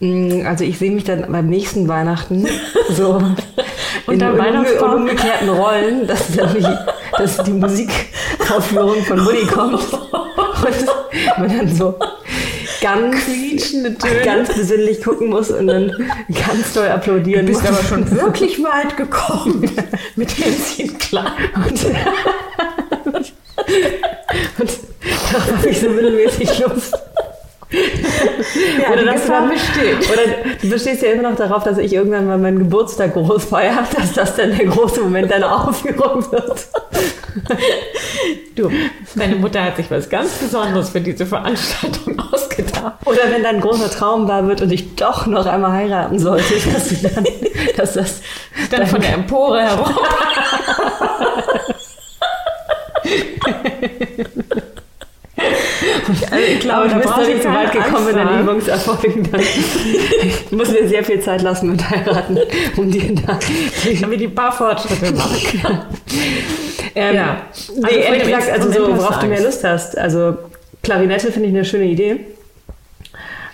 Mm, 0.00 0.46
also 0.46 0.62
ich 0.62 0.78
sehe 0.78 0.90
mich 0.90 1.04
dann 1.04 1.30
beim 1.32 1.48
nächsten 1.48 1.88
Weihnachten 1.88 2.46
so 2.90 3.20
in 4.08 4.20
Weihnachtsbaum. 4.20 5.02
umgekehrten 5.02 5.48
Rollen, 5.48 6.06
dass 6.06 6.32
dann 6.32 6.54
die, 6.54 6.76
dass 7.18 7.38
die 7.38 7.52
Musikaufführung 7.52 9.02
von 9.04 9.24
Woody 9.24 9.46
kommt 9.46 9.80
und 9.92 11.38
man 11.38 11.56
dann 11.56 11.74
so 11.74 11.98
ganz, 12.84 13.16
ganz 14.24 14.54
besinnlich 14.54 15.02
gucken 15.02 15.28
muss 15.30 15.50
und 15.50 15.66
dann 15.68 15.90
ganz 16.46 16.74
doll 16.74 16.88
applaudieren 16.88 17.46
Du 17.46 17.52
bist 17.52 17.62
muss. 17.62 17.70
aber 17.70 17.82
schon 17.82 18.10
wirklich 18.20 18.62
weit 18.62 18.94
gekommen 18.96 19.70
mit 20.16 20.38
Hänschen 20.38 20.98
klein. 20.98 21.32
Und, 21.54 21.84
und 24.58 24.70
darauf 25.32 25.52
habe 25.56 25.68
ich 25.70 25.80
so 25.80 25.88
mittelmäßig 25.88 26.58
Lust. 26.58 26.94
Ja, 28.80 28.92
oder, 28.92 29.04
dass 29.04 29.24
du 29.24 29.30
dann, 29.30 29.48
besteht. 29.48 30.10
oder 30.12 30.22
du 30.60 30.70
bestehst 30.70 31.02
ja 31.02 31.12
immer 31.12 31.30
noch 31.30 31.36
darauf, 31.36 31.64
dass 31.64 31.78
ich 31.78 31.92
irgendwann 31.92 32.26
mal 32.26 32.38
meinen 32.38 32.58
Geburtstag 32.58 33.14
groß 33.14 33.44
feiere, 33.44 33.84
dass 33.96 34.12
das 34.12 34.36
dann 34.36 34.56
der 34.56 34.66
große 34.66 35.00
Moment 35.00 35.30
deiner 35.30 35.68
Aufführung 35.68 36.30
wird. 36.30 36.66
Du, 38.54 38.70
deine 39.16 39.36
Mutter 39.36 39.62
hat 39.62 39.76
sich 39.76 39.90
was 39.90 40.08
ganz 40.08 40.30
Besonderes 40.34 40.90
für 40.90 41.00
diese 41.00 41.26
Veranstaltung 41.26 42.20
ausgedacht. 42.32 42.94
Oder 43.04 43.30
wenn 43.30 43.42
dein 43.42 43.60
großer 43.60 43.90
Traum 43.90 44.28
wahr 44.28 44.46
wird 44.46 44.62
und 44.62 44.70
ich 44.70 44.94
doch 44.94 45.26
noch 45.26 45.46
einmal 45.46 45.72
heiraten 45.72 46.18
sollte, 46.18 46.54
dass, 46.72 46.88
du 46.88 47.08
dann, 47.08 47.26
dass 47.76 47.94
das 47.94 48.20
Dann 48.70 48.86
von 48.86 49.00
der 49.00 49.14
Empore 49.14 49.62
herum. 49.62 49.96
Also 56.30 56.44
ich 56.46 56.60
glaube, 56.60 56.88
du 56.88 56.94
da 56.94 56.96
bist 56.98 57.08
brauchst 57.08 57.28
nicht 57.28 57.44
du 57.44 57.48
so 57.48 57.54
weit 57.54 57.72
gekommen 57.72 58.08
in 58.08 58.18
Angst 58.18 58.30
deinen. 58.32 58.42
Übungserfolgen. 58.42 59.30
Dann 59.30 59.40
muss 60.58 60.68
mir 60.70 60.88
sehr 60.88 61.04
viel 61.04 61.20
Zeit 61.20 61.42
lassen 61.42 61.70
mit 61.72 61.88
heiraten, 61.90 62.38
um 62.76 62.90
dir 62.90 63.14
da 63.14 63.38
Damit 64.00 64.20
die 64.20 64.28
paar 64.28 64.52
Fortschritte 64.52 65.12
machen. 65.12 65.80
Ähm, 66.94 67.14
Ja. 67.14 67.42
Nee, 67.74 67.82
Also 67.82 67.96
ehrlich 67.98 68.22
gesagt, 68.24 68.50
also 68.50 68.72
so, 68.72 68.96
worauf 68.96 69.18
du 69.18 69.26
du 69.26 69.26
mehr. 69.28 69.42
Lust 69.42 69.64
hast. 69.64 69.98
Also 69.98 70.36
Klarinette 70.82 71.32
finde 71.32 71.48
ich 71.48 71.54
eine 71.54 71.64
schöne 71.64 71.84
Idee, 71.86 72.20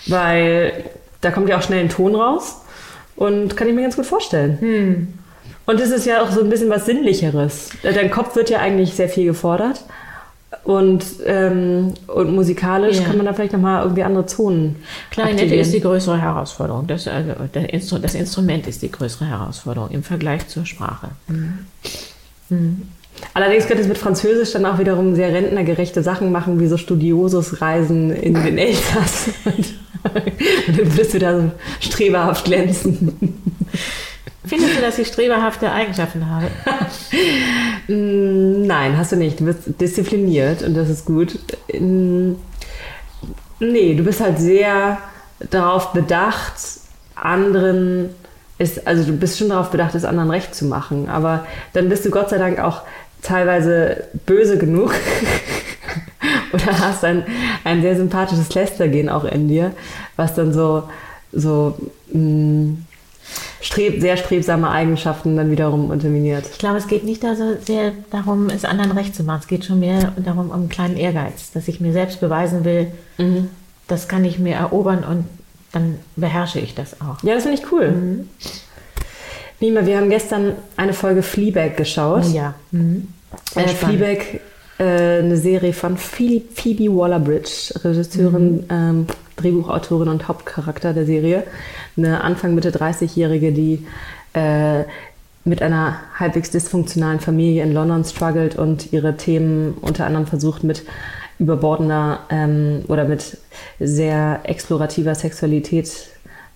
weil 0.06 0.84
da 1.20 1.30
kommt 1.30 1.48
ja 1.48 1.58
auch 1.58 1.62
schnell 1.62 1.80
ein 1.80 1.88
Ton 1.88 2.14
raus 2.14 2.60
und 3.16 3.56
kann 3.56 3.68
ich 3.68 3.74
mir 3.74 3.82
ganz 3.82 3.96
gut 3.96 4.06
vorstellen. 4.06 4.58
Hm. 4.60 5.08
Und 5.66 5.80
es 5.80 5.90
ist 5.90 6.06
ja 6.06 6.22
auch 6.22 6.30
so 6.30 6.40
ein 6.40 6.50
bisschen 6.50 6.70
was 6.70 6.86
Sinnlicheres. 6.86 7.70
Dein 7.82 8.10
Kopf 8.10 8.34
wird 8.34 8.50
ja 8.50 8.58
eigentlich 8.58 8.94
sehr 8.94 9.08
viel 9.08 9.26
gefordert. 9.26 9.84
Und, 10.64 11.04
ähm, 11.26 11.94
und 12.08 12.34
musikalisch 12.34 12.98
Ja. 12.98 13.04
kann 13.04 13.16
man 13.16 13.26
da 13.26 13.32
vielleicht 13.32 13.52
nochmal 13.52 13.82
irgendwie 13.84 14.02
andere 14.02 14.26
Zonen 14.26 14.76
Klarinette 15.10 15.42
aktivieren. 15.42 15.62
ist 15.62 15.72
die 15.72 15.80
größere 15.80 16.20
Herausforderung. 16.20 16.86
Das, 16.88 17.06
also, 17.06 17.98
das 17.98 18.14
Instrument 18.14 18.66
ist 18.66 18.82
die 18.82 18.90
größere 18.90 19.26
Herausforderung 19.26 19.90
im 19.90 20.02
Vergleich 20.02 20.48
zur 20.48 20.66
Sprache. 20.66 21.10
Allerdings 23.34 23.66
könnte 23.66 23.82
es 23.82 23.88
mit 23.88 23.98
Französisch 23.98 24.52
dann 24.52 24.66
auch 24.66 24.78
wiederum 24.78 25.14
sehr 25.14 25.32
rentnergerechte 25.32 26.02
Sachen 26.02 26.32
machen, 26.32 26.58
wie 26.58 26.66
so 26.66 26.76
Studiosus-Reisen 26.76 28.10
in 28.10 28.34
den 28.34 28.58
Elsass. 28.58 29.28
Und, 29.44 29.74
dann 30.76 30.96
würdest 30.96 31.14
du 31.14 31.18
da 31.18 31.40
so 31.40 31.50
streberhaft 31.80 32.44
glänzen. 32.46 33.12
Findest 34.44 34.76
du, 34.76 34.80
dass 34.80 34.98
ich 34.98 35.08
streberhafte 35.08 35.70
Eigenschaften 35.70 36.28
habe? 36.28 36.46
Mm, 37.88 38.66
Nein, 38.66 38.96
hast 38.96 39.10
du 39.12 39.16
nicht. 39.16 39.40
Du 39.40 39.46
bist 39.46 39.60
diszipliniert 39.80 40.62
und 40.62 40.74
das 40.74 40.88
ist 40.88 41.06
gut. 41.06 41.38
Mm, 41.72 42.34
Nee, 43.58 43.94
du 43.94 44.02
bist 44.04 44.20
halt 44.20 44.38
sehr 44.38 44.98
darauf 45.50 45.92
bedacht, 45.92 46.54
anderen 47.14 48.10
ist, 48.58 48.86
also 48.86 49.04
du 49.04 49.12
bist 49.16 49.38
schon 49.38 49.50
darauf 49.50 49.70
bedacht, 49.70 49.94
es 49.94 50.04
anderen 50.04 50.30
recht 50.30 50.54
zu 50.54 50.64
machen. 50.66 51.08
Aber 51.08 51.46
dann 51.72 51.88
bist 51.88 52.04
du 52.04 52.10
Gott 52.10 52.30
sei 52.30 52.38
Dank 52.38 52.58
auch 52.58 52.82
teilweise 53.22 54.04
böse 54.24 54.56
genug 54.56 54.94
oder 56.52 56.78
hast 56.78 57.04
ein, 57.04 57.24
ein 57.64 57.82
sehr 57.82 57.96
sympathisches 57.96 58.54
Lästergehen 58.54 59.08
auch 59.10 59.24
in 59.24 59.48
dir, 59.48 59.72
was 60.16 60.34
dann 60.34 60.52
so, 60.54 60.84
so 61.32 61.76
mh, 62.12 62.76
streb, 63.60 64.00
sehr 64.00 64.16
strebsame 64.16 64.70
Eigenschaften 64.70 65.36
dann 65.36 65.50
wiederum 65.50 65.90
unterminiert. 65.90 66.46
Ich 66.52 66.58
glaube, 66.58 66.78
es 66.78 66.86
geht 66.86 67.04
nicht 67.04 67.22
da 67.22 67.36
so 67.36 67.56
sehr 67.64 67.92
darum, 68.10 68.48
es 68.48 68.64
anderen 68.64 68.92
recht 68.92 69.14
zu 69.14 69.22
machen. 69.22 69.40
Es 69.42 69.48
geht 69.48 69.64
schon 69.64 69.80
mehr 69.80 70.12
darum, 70.16 70.46
um 70.46 70.52
einen 70.52 70.68
kleinen 70.68 70.96
Ehrgeiz, 70.96 71.52
dass 71.52 71.68
ich 71.68 71.80
mir 71.80 71.92
selbst 71.92 72.20
beweisen 72.20 72.64
will, 72.64 72.88
das 73.86 74.08
kann 74.08 74.24
ich 74.24 74.38
mir 74.38 74.54
erobern 74.54 75.04
und 75.04 75.24
dann 75.72 75.96
beherrsche 76.16 76.58
ich 76.60 76.74
das 76.74 77.00
auch. 77.00 77.22
Ja, 77.22 77.34
das 77.34 77.44
finde 77.44 77.58
ich 77.58 77.72
cool. 77.72 78.24
Nima, 79.60 79.84
wir 79.84 79.98
haben 79.98 80.08
gestern 80.08 80.54
eine 80.76 80.94
Folge 80.94 81.22
Fleabag 81.22 81.76
geschaut. 81.76 82.24
Oh 82.26 82.34
ja. 82.34 82.54
Mhm. 82.70 83.08
Äh. 83.54 83.68
Fleabag, 83.68 84.40
äh, 84.78 85.18
eine 85.18 85.36
Serie 85.36 85.72
von 85.72 85.96
Phoebe, 85.96 86.96
Waller-Bridge, 86.96 87.74
Regisseurin, 87.84 88.64
ähm, 88.70 89.06
Drehbuchautorin 89.40 90.08
und 90.08 90.28
Hauptcharakter 90.28 90.92
der 90.92 91.06
Serie. 91.06 91.44
Eine 91.96 92.22
Anfang 92.22 92.54
Mitte 92.54 92.70
30-Jährige, 92.70 93.52
die 93.52 93.86
äh, 94.34 94.84
mit 95.44 95.62
einer 95.62 95.96
halbwegs 96.18 96.50
dysfunktionalen 96.50 97.20
Familie 97.20 97.62
in 97.62 97.72
London 97.72 98.04
struggelt 98.04 98.56
und 98.56 98.92
ihre 98.92 99.16
Themen 99.16 99.74
unter 99.80 100.06
anderem 100.06 100.26
versucht 100.26 100.64
mit 100.64 100.84
überbordender 101.38 102.20
ähm, 102.28 102.84
oder 102.88 103.04
mit 103.04 103.38
sehr 103.78 104.40
explorativer 104.44 105.14
Sexualität 105.14 105.90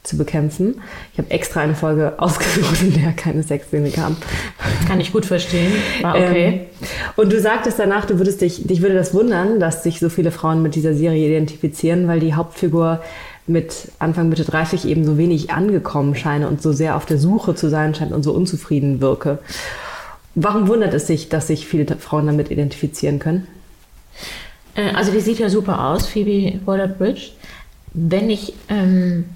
zu 0.04 0.16
bekämpfen. 0.16 0.82
Ich 1.12 1.18
habe 1.18 1.30
extra 1.30 1.60
eine 1.60 1.74
Folge 1.74 2.14
ausgesucht, 2.18 2.82
in 2.82 2.94
der 2.94 3.12
keine 3.12 3.42
Sexszene 3.42 3.90
kam. 3.90 4.16
Kann 4.86 5.00
ich 5.00 5.12
gut 5.12 5.26
verstehen. 5.26 5.72
War 6.02 6.14
okay. 6.14 6.46
Ähm, 6.46 6.86
und 7.16 7.32
du 7.32 7.40
sagtest 7.40 7.78
danach, 7.78 8.04
du 8.04 8.18
würdest 8.18 8.40
dich, 8.40 8.66
dich 8.66 8.82
würde 8.82 8.94
das 8.94 9.12
wundern, 9.12 9.58
dass 9.58 9.82
sich 9.82 9.98
so 9.98 10.08
viele 10.08 10.30
Frauen 10.30 10.62
mit 10.62 10.74
dieser 10.74 10.94
Serie 10.94 11.26
identifizieren, 11.26 12.06
weil 12.06 12.20
die 12.20 12.34
Hauptfigur 12.34 13.02
mit 13.46 13.88
Anfang 13.98 14.28
Mitte 14.28 14.44
30 14.44 14.86
eben 14.86 15.04
so 15.04 15.18
wenig 15.18 15.50
angekommen 15.50 16.14
scheine 16.14 16.48
und 16.48 16.62
so 16.62 16.72
sehr 16.72 16.96
auf 16.96 17.04
der 17.04 17.18
Suche 17.18 17.54
zu 17.54 17.68
sein 17.68 17.94
scheint 17.94 18.12
und 18.12 18.22
so 18.22 18.32
unzufrieden 18.32 19.00
wirke. 19.00 19.38
Warum 20.34 20.68
wundert 20.68 20.94
es 20.94 21.06
sich, 21.06 21.28
dass 21.28 21.46
sich 21.46 21.66
viele 21.66 21.86
Frauen 21.96 22.26
damit 22.26 22.50
identifizieren 22.50 23.18
können? 23.18 23.46
Äh, 24.74 24.94
Also 24.94 25.12
die 25.12 25.20
sieht 25.20 25.38
ja 25.38 25.48
super 25.48 25.86
aus, 25.86 26.06
Phoebe 26.06 26.60
Waller-Bridge. 26.64 27.30
Wenn 27.92 28.30
ich 28.30 28.54
ähm, 28.68 29.26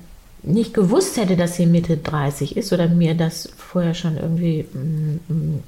nicht 0.43 0.75
gewusst 0.75 1.17
hätte, 1.17 1.37
dass 1.37 1.57
sie 1.57 1.67
Mitte 1.67 1.97
30 1.97 2.57
ist 2.57 2.73
oder 2.73 2.89
mir 2.89 3.15
das 3.15 3.51
vorher 3.57 3.95
schon 3.95 4.17
irgendwie 4.17 4.65
mm, 4.73 5.33
mm, 5.33 5.63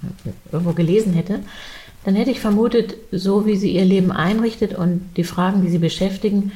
irgendwo 0.53 0.73
gelesen 0.73 1.13
hätte, 1.13 1.41
dann 2.05 2.15
hätte 2.15 2.31
ich 2.31 2.41
vermutet, 2.41 2.95
so 3.13 3.47
wie 3.47 3.57
sie 3.57 3.73
ihr 3.73 3.85
Leben 3.85 4.11
einrichtet 4.11 4.75
und 4.75 5.03
die 5.17 5.25
Fragen, 5.25 5.63
die 5.63 5.71
sie 5.71 5.79
beschäftigen, 5.79 6.53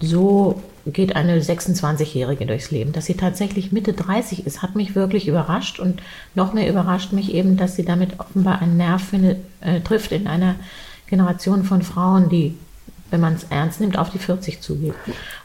so 0.00 0.62
geht 0.86 1.16
eine 1.16 1.40
26-Jährige 1.40 2.46
durchs 2.46 2.70
Leben. 2.70 2.92
Dass 2.92 3.06
sie 3.06 3.14
tatsächlich 3.14 3.72
Mitte 3.72 3.92
30 3.92 4.46
ist, 4.46 4.62
hat 4.62 4.74
mich 4.74 4.94
wirklich 4.94 5.28
überrascht 5.28 5.80
und 5.80 6.02
noch 6.34 6.52
mehr 6.52 6.68
überrascht 6.68 7.12
mich 7.12 7.32
eben, 7.32 7.56
dass 7.56 7.76
sie 7.76 7.84
damit 7.84 8.20
offenbar 8.20 8.60
einen 8.60 8.76
Nerv 8.76 9.02
findet, 9.02 9.38
äh, 9.60 9.80
trifft 9.80 10.12
in 10.12 10.26
einer 10.26 10.56
Generation 11.08 11.64
von 11.64 11.82
Frauen, 11.82 12.28
die, 12.28 12.54
wenn 13.10 13.20
man 13.20 13.34
es 13.34 13.44
ernst 13.44 13.80
nimmt, 13.80 13.98
auf 13.98 14.10
die 14.10 14.18
40 14.18 14.60
zugeht. 14.60 14.94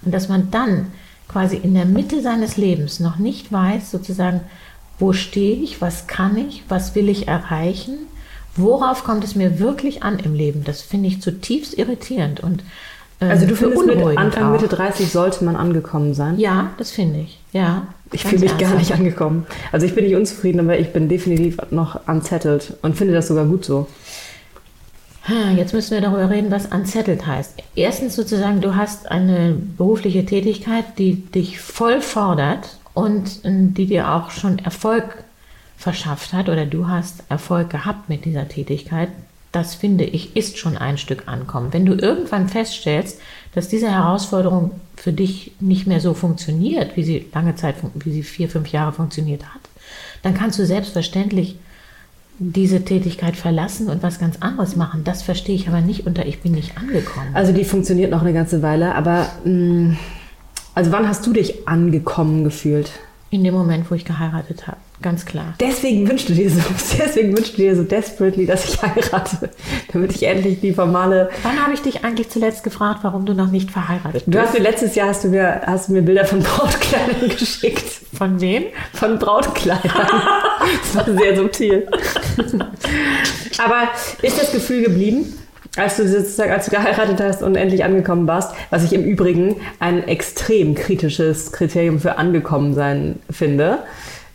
Und 0.03 0.13
dass 0.13 0.29
man 0.29 0.51
dann 0.51 0.88
quasi 1.30 1.56
in 1.56 1.74
der 1.74 1.86
Mitte 1.86 2.22
seines 2.22 2.58
Lebens 2.58 3.00
noch 3.00 3.18
nicht 3.18 3.52
weiß, 3.52 3.92
sozusagen, 3.92 4.42
wo 4.98 5.14
stehe 5.14 5.56
ich, 5.56 5.82
was 5.82 6.08
kann 6.08 6.38
ich, 6.38 6.64
was 6.68 6.96
will 6.96 7.08
ich 7.08 7.28
erreichen, 7.28 7.98
worauf 8.58 9.04
kommt 9.04 9.24
es 9.24 9.36
mir 9.36 9.60
wirklich 9.60 10.04
an 10.04 10.20
im 10.20 10.34
Leben. 10.34 10.64
Das 10.66 10.82
finde 10.82 11.08
ich 11.08 11.22
zutiefst 11.22 11.78
irritierend 11.78 12.42
und 12.42 12.64
äh, 13.22 13.26
Also 13.26 13.46
du 13.46 13.56
findest 13.56 13.86
mit 13.86 14.18
Anfang. 14.18 14.52
Mitte 14.52 14.68
30 14.68 15.10
sollte 15.12 15.46
man 15.46 15.56
angekommen 15.56 16.14
sein? 16.14 16.38
Ja, 16.40 16.72
das 16.78 16.92
finde 16.92 17.20
ich. 17.20 17.40
Ja. 17.54 17.88
Ich 18.12 18.24
fühle 18.24 18.42
mich 18.42 18.58
gar 18.58 18.74
nicht 18.74 18.92
angekommen. 18.92 19.46
Also 19.72 19.86
ich 19.86 19.94
bin 19.94 20.04
nicht 20.04 20.16
unzufrieden, 20.16 20.60
aber 20.60 20.80
ich 20.80 20.92
bin 20.92 21.10
definitiv 21.10 21.58
noch 21.70 22.08
unsettled 22.08 22.74
und 22.82 22.98
finde 22.98 23.14
das 23.14 23.28
sogar 23.28 23.46
gut 23.46 23.64
so. 23.66 23.88
Ha, 25.28 25.52
Jetzt 25.56 25.74
müssen 25.74 25.92
wir 25.92 26.02
darüber 26.02 26.30
reden, 26.30 26.52
was 26.52 26.68
unsettled 26.68 27.26
heißt. 27.28 27.56
Erstens 27.76 28.16
sozusagen, 28.16 28.62
du 28.62 28.76
hast 28.76 29.12
eine 29.12 29.56
berufliche 29.78 30.26
Tätigkeit, 30.26 30.86
die 30.98 31.16
dich 31.16 31.60
voll 31.60 32.02
fordert 32.02 32.78
und 32.94 33.44
äh, 33.46 33.52
die 33.52 33.86
dir 33.86 34.12
auch 34.12 34.32
schon 34.32 34.60
Erfolg 34.60 35.24
verschafft 35.78 36.34
hat 36.34 36.50
oder 36.50 36.66
du 36.66 36.88
hast 36.88 37.24
Erfolg 37.30 37.70
gehabt 37.70 38.10
mit 38.10 38.26
dieser 38.26 38.48
Tätigkeit. 38.48 39.10
das 39.52 39.74
finde 39.74 40.04
ich, 40.04 40.36
ist 40.36 40.60
schon 40.60 40.78
ein 40.78 40.98
Stück 41.00 41.28
Ankommen. 41.28 41.74
Wenn 41.74 41.86
du 41.86 41.94
irgendwann 41.94 42.50
feststellst, 42.50 43.20
dass 43.56 43.68
diese 43.68 43.90
Herausforderung 43.90 44.72
für 44.96 45.12
dich 45.12 45.54
nicht 45.60 45.88
mehr 45.88 46.02
so 46.02 46.14
funktioniert, 46.14 46.96
wie 46.96 47.04
sie 47.04 47.26
lange 47.34 47.56
Zeit, 47.56 47.76
wie 47.96 48.12
sie 48.12 48.24
vier, 48.24 48.48
fünf 48.48 48.72
Jahre 48.72 48.94
funktioniert 48.94 49.44
hat, 49.44 49.62
dann 50.22 50.36
kannst 50.36 50.60
du 50.60 50.66
selbstverständlich 50.66 51.56
diese 52.39 52.86
Tätigkeit 52.86 53.36
verlassen 53.36 53.89
und 53.89 54.01
was 54.01 54.17
ganz 54.17 54.38
anderes 54.39 54.75
machen. 54.75 55.03
Das 55.03 55.22
verstehe 55.22 55.55
ich 55.55 55.67
aber 55.67 55.81
nicht 55.81 56.08
unter 56.08 56.25
ich 56.25 56.41
bin 56.41 56.53
nicht 56.53 56.77
angekommen. 56.77 57.27
Also 57.34 57.51
die 57.51 57.65
funktioniert 57.65 58.12
noch 58.12 58.22
eine 58.22 58.34
ganze 58.34 58.62
Weile, 58.62 58.96
aber 58.96 59.27
mh, 59.43 59.51
mm, 59.51 59.98
also 60.74 60.91
wann 60.93 61.08
hast 61.08 61.27
du 61.27 61.34
dich 61.34 61.67
angekommen 61.67 62.46
gefühlt? 62.46 62.91
In 63.29 63.43
dem 63.43 63.53
Moment, 63.53 63.91
wo 63.91 63.96
ich 63.96 64.05
geheiratet 64.05 64.67
habe. 64.67 64.77
Ganz 65.01 65.25
klar. 65.25 65.53
Deswegen 65.62 66.10
wünschst 66.10 66.27
du 66.27 66.34
dir 66.34 66.50
so, 66.50 66.60
deswegen 67.00 67.36
wünschst 67.36 67.53
du 67.53 67.62
dir 67.62 67.75
so 67.75 67.84
desperately, 67.84 68.46
dass 68.46 68.65
ich 68.65 68.82
heirate, 68.82 69.50
damit 69.94 70.12
ich 70.13 70.24
endlich 70.24 70.60
die 70.60 70.74
formale. 70.74 71.29
Wann 71.44 71.62
habe 71.62 71.74
ich 71.74 71.82
dich 71.82 72.03
eigentlich 72.03 72.29
zuletzt 72.29 72.63
gefragt, 72.63 73.00
warum 73.03 73.25
du 73.25 73.34
noch 73.34 73.50
nicht 73.50 73.72
verheiratet 73.72 74.25
bist? 74.25 74.27
Du 74.27 74.39
hast 74.39 74.53
mir 74.53 74.60
letztes 74.60 74.96
Jahr 74.96 75.08
hast 75.08 75.24
du 75.24 75.29
mir, 75.29 75.62
hast 75.65 75.88
du 75.88 75.94
mir 75.94 76.01
Bilder 76.01 76.25
von 76.25 76.41
Brautkleidern 76.41 77.29
geschickt. 77.39 77.86
Von 78.13 78.41
wem? 78.41 78.63
Von 78.94 79.20
Brautkleidern. 79.20 79.91
das 80.84 80.96
war 80.96 81.18
sehr 81.18 81.36
subtil. 81.38 81.88
Aber 83.63 83.89
ist 84.22 84.41
das 84.41 84.51
Gefühl 84.51 84.84
geblieben? 84.84 85.34
Als 85.77 85.98
du 85.98 86.08
sozusagen, 86.08 86.51
als 86.51 86.65
du 86.65 86.72
geheiratet 86.72 87.22
hast 87.22 87.44
und 87.44 87.56
endlich 87.56 87.86
angekommen 87.86 88.27
warst, 88.27 88.53
was 88.70 88.84
ich 88.84 88.91
im 88.91 89.06
Übrigen 89.06 89.58
ein 89.79 90.06
extrem 90.08 90.75
kritisches 90.75 91.51
Kriterium 91.51 92.00
für 92.00 92.18
angekommen 92.18 92.74
sein 92.74 93.20
finde 93.29 93.79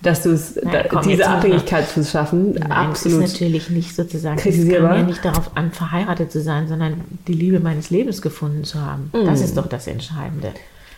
dass 0.05 0.23
du 0.23 0.31
es, 0.31 0.57
naja, 0.57 0.85
komm, 0.89 1.03
diese 1.03 1.27
Abhängigkeit 1.27 1.89
zu 1.89 2.05
schaffen, 2.05 2.53
Nein, 2.53 2.71
absolut. 2.71 3.25
ist 3.25 3.33
natürlich 3.33 3.71
nicht 3.71 3.97
sozusagen, 3.97 4.39
es 4.39 4.45
kam 4.45 4.85
ja 4.85 5.03
nicht 5.03 5.25
darauf 5.25 5.57
an, 5.57 5.73
verheiratet 5.73 6.31
zu 6.31 6.43
sein, 6.43 6.69
sondern 6.69 7.01
die 7.27 7.33
Liebe 7.33 7.59
meines 7.59 7.91
Lebens 7.91 8.21
gefunden 8.21 8.65
zu 8.65 8.81
haben. 8.81 9.11
Mm. 9.13 9.25
Das 9.25 9.41
ist 9.41 9.57
doch 9.57 9.67
das 9.67 9.87
Entscheidende. 9.87 10.53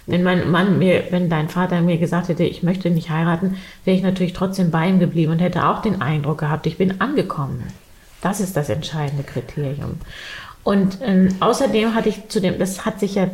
Wenn 0.07 0.23
mein 0.23 0.51
Mann 0.51 0.79
mir, 0.79 1.05
wenn 1.11 1.29
dein 1.29 1.49
Vater 1.49 1.81
mir 1.81 1.99
gesagt 1.99 2.29
hätte, 2.29 2.45
ich 2.45 2.63
möchte 2.63 2.91
nicht 2.91 3.11
heiraten, 3.11 3.57
wäre 3.85 3.97
ich 3.97 4.03
natürlich 4.03 4.33
trotzdem 4.33 4.71
bei 4.71 4.89
ihm 4.89 4.99
geblieben 4.99 5.33
und 5.33 5.39
hätte 5.39 5.67
auch 5.67 5.83
den 5.83 6.03
Eindruck 6.03 6.39
gehabt, 6.39 6.67
ich 6.67 6.77
bin 6.77 7.01
angekommen. 7.01 7.63
Das 8.21 8.41
ist 8.41 8.57
das 8.57 8.69
entscheidende 8.69 9.23
Kriterium. 9.23 9.97
Und 10.65 10.99
ähm, 11.03 11.29
außerdem 11.39 11.95
hatte 11.95 12.09
ich 12.09 12.29
zu 12.29 12.41
dem, 12.41 12.59
das 12.59 12.85
hat 12.85 12.99
sich 12.99 13.15
ja 13.15 13.29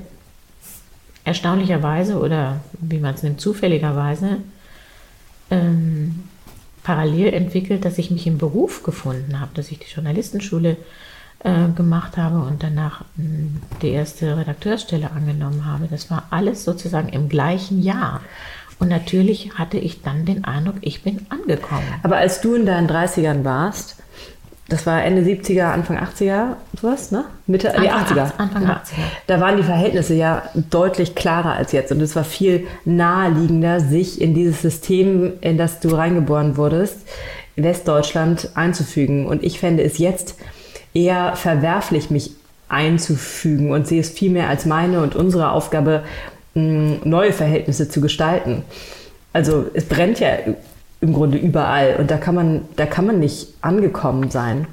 erstaunlicherweise 1.24 2.18
oder 2.18 2.60
wie 2.78 2.98
man 2.98 3.14
es 3.14 3.22
nimmt, 3.22 3.40
zufälligerweise 3.40 4.38
ähm, 5.52 6.24
parallel 6.82 7.32
entwickelt, 7.34 7.84
dass 7.84 7.98
ich 7.98 8.10
mich 8.10 8.26
im 8.26 8.38
Beruf 8.38 8.82
gefunden 8.82 9.38
habe, 9.38 9.52
dass 9.54 9.70
ich 9.70 9.78
die 9.78 9.92
Journalistenschule 9.92 10.76
äh, 11.44 11.68
gemacht 11.76 12.16
habe 12.16 12.40
und 12.40 12.62
danach 12.62 13.04
mh, 13.16 13.24
hm, 13.24 13.56
die 13.82 13.90
erste 13.90 14.36
Redakteursstelle 14.36 15.10
angenommen 15.10 15.66
habe. 15.66 15.86
Das 15.90 16.10
war 16.10 16.26
alles 16.30 16.64
sozusagen 16.64 17.10
im 17.10 17.28
gleichen 17.28 17.82
Jahr. 17.82 18.22
Und 18.78 18.88
natürlich 18.88 19.58
hatte 19.58 19.78
ich 19.78 20.02
dann 20.02 20.24
den 20.24 20.44
Eindruck, 20.44 20.76
ich 20.80 21.02
bin 21.02 21.26
angekommen. 21.28 21.86
Aber 22.02 22.16
als 22.16 22.40
du 22.40 22.54
in 22.54 22.66
deinen 22.66 22.88
30ern 22.88 23.44
warst, 23.44 24.01
das 24.72 24.86
war 24.86 25.04
Ende 25.04 25.20
70er, 25.22 25.64
Anfang 25.64 25.98
80er, 25.98 26.56
sowas, 26.80 27.10
ne? 27.10 27.24
Mitte, 27.46 27.76
Anfang, 27.76 27.84
nee, 27.84 27.90
80er. 27.90 28.32
Anfang 28.38 28.64
80er. 28.64 28.80
Da 29.26 29.40
waren 29.40 29.58
die 29.58 29.62
Verhältnisse 29.62 30.14
ja 30.14 30.42
deutlich 30.54 31.14
klarer 31.14 31.52
als 31.52 31.72
jetzt 31.72 31.92
und 31.92 32.00
es 32.00 32.16
war 32.16 32.24
viel 32.24 32.66
naheliegender, 32.86 33.80
sich 33.80 34.20
in 34.20 34.34
dieses 34.34 34.62
System, 34.62 35.34
in 35.42 35.58
das 35.58 35.80
du 35.80 35.94
reingeboren 35.94 36.56
wurdest, 36.56 36.96
Westdeutschland 37.56 38.48
einzufügen. 38.54 39.26
Und 39.26 39.44
ich 39.44 39.60
fände 39.60 39.82
es 39.82 39.98
jetzt 39.98 40.36
eher 40.94 41.36
verwerflich, 41.36 42.10
mich 42.10 42.32
einzufügen 42.70 43.72
und 43.72 43.86
sehe 43.86 44.00
es 44.00 44.08
vielmehr 44.08 44.48
als 44.48 44.64
meine 44.64 45.02
und 45.02 45.14
unsere 45.14 45.52
Aufgabe, 45.52 46.04
neue 46.54 47.32
Verhältnisse 47.32 47.88
zu 47.88 48.00
gestalten. 48.00 48.62
Also 49.32 49.66
es 49.74 49.84
brennt 49.84 50.20
ja 50.20 50.28
im 51.02 51.12
Grunde 51.12 51.36
überall. 51.36 51.96
Und 51.96 52.10
da 52.10 52.16
kann 52.16 52.34
man, 52.34 52.62
da 52.76 52.86
kann 52.86 53.06
man 53.06 53.18
nicht 53.18 53.48
angekommen 53.60 54.30
sein. 54.30 54.66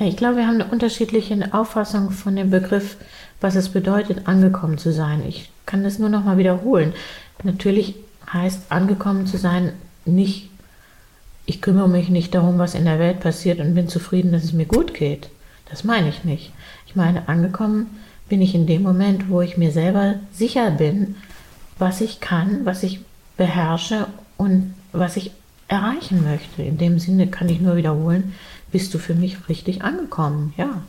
Ich 0.00 0.16
glaube, 0.16 0.38
wir 0.38 0.46
haben 0.46 0.60
eine 0.60 0.72
unterschiedliche 0.72 1.38
Auffassung 1.52 2.10
von 2.10 2.34
dem 2.34 2.50
Begriff, 2.50 2.96
was 3.40 3.54
es 3.54 3.68
bedeutet, 3.68 4.26
angekommen 4.26 4.78
zu 4.78 4.92
sein. 4.92 5.22
Ich 5.28 5.52
kann 5.66 5.84
das 5.84 5.98
nur 5.98 6.08
noch 6.08 6.24
mal 6.24 6.38
wiederholen. 6.38 6.94
Natürlich 7.44 7.94
heißt 8.32 8.72
angekommen 8.72 9.26
zu 9.26 9.36
sein 9.36 9.72
nicht, 10.04 10.50
ich 11.44 11.60
kümmere 11.60 11.88
mich 11.88 12.08
nicht 12.08 12.34
darum, 12.34 12.58
was 12.58 12.74
in 12.74 12.84
der 12.84 12.98
Welt 12.98 13.20
passiert 13.20 13.60
und 13.60 13.74
bin 13.74 13.88
zufrieden, 13.88 14.32
dass 14.32 14.44
es 14.44 14.52
mir 14.52 14.66
gut 14.66 14.94
geht. 14.94 15.28
Das 15.68 15.84
meine 15.84 16.08
ich 16.08 16.24
nicht. 16.24 16.52
Ich 16.86 16.96
meine, 16.96 17.28
angekommen 17.28 17.98
bin 18.28 18.40
ich 18.40 18.54
in 18.54 18.66
dem 18.66 18.82
Moment, 18.82 19.28
wo 19.28 19.42
ich 19.42 19.58
mir 19.58 19.70
selber 19.70 20.14
sicher 20.32 20.70
bin, 20.70 21.16
was 21.78 22.00
ich 22.00 22.20
kann, 22.20 22.64
was 22.64 22.82
ich 22.82 23.00
beherrsche 23.36 24.06
und 24.38 24.74
was 24.92 25.16
ich 25.16 25.32
erreichen 25.72 26.22
möchte. 26.22 26.62
In 26.62 26.76
dem 26.76 26.98
Sinne 26.98 27.28
kann 27.28 27.48
ich 27.48 27.60
nur 27.60 27.76
wiederholen, 27.76 28.34
bist 28.70 28.92
du 28.92 28.98
für 28.98 29.14
mich 29.14 29.48
richtig 29.48 29.82
angekommen. 29.82 30.52
Ja, 30.58 30.82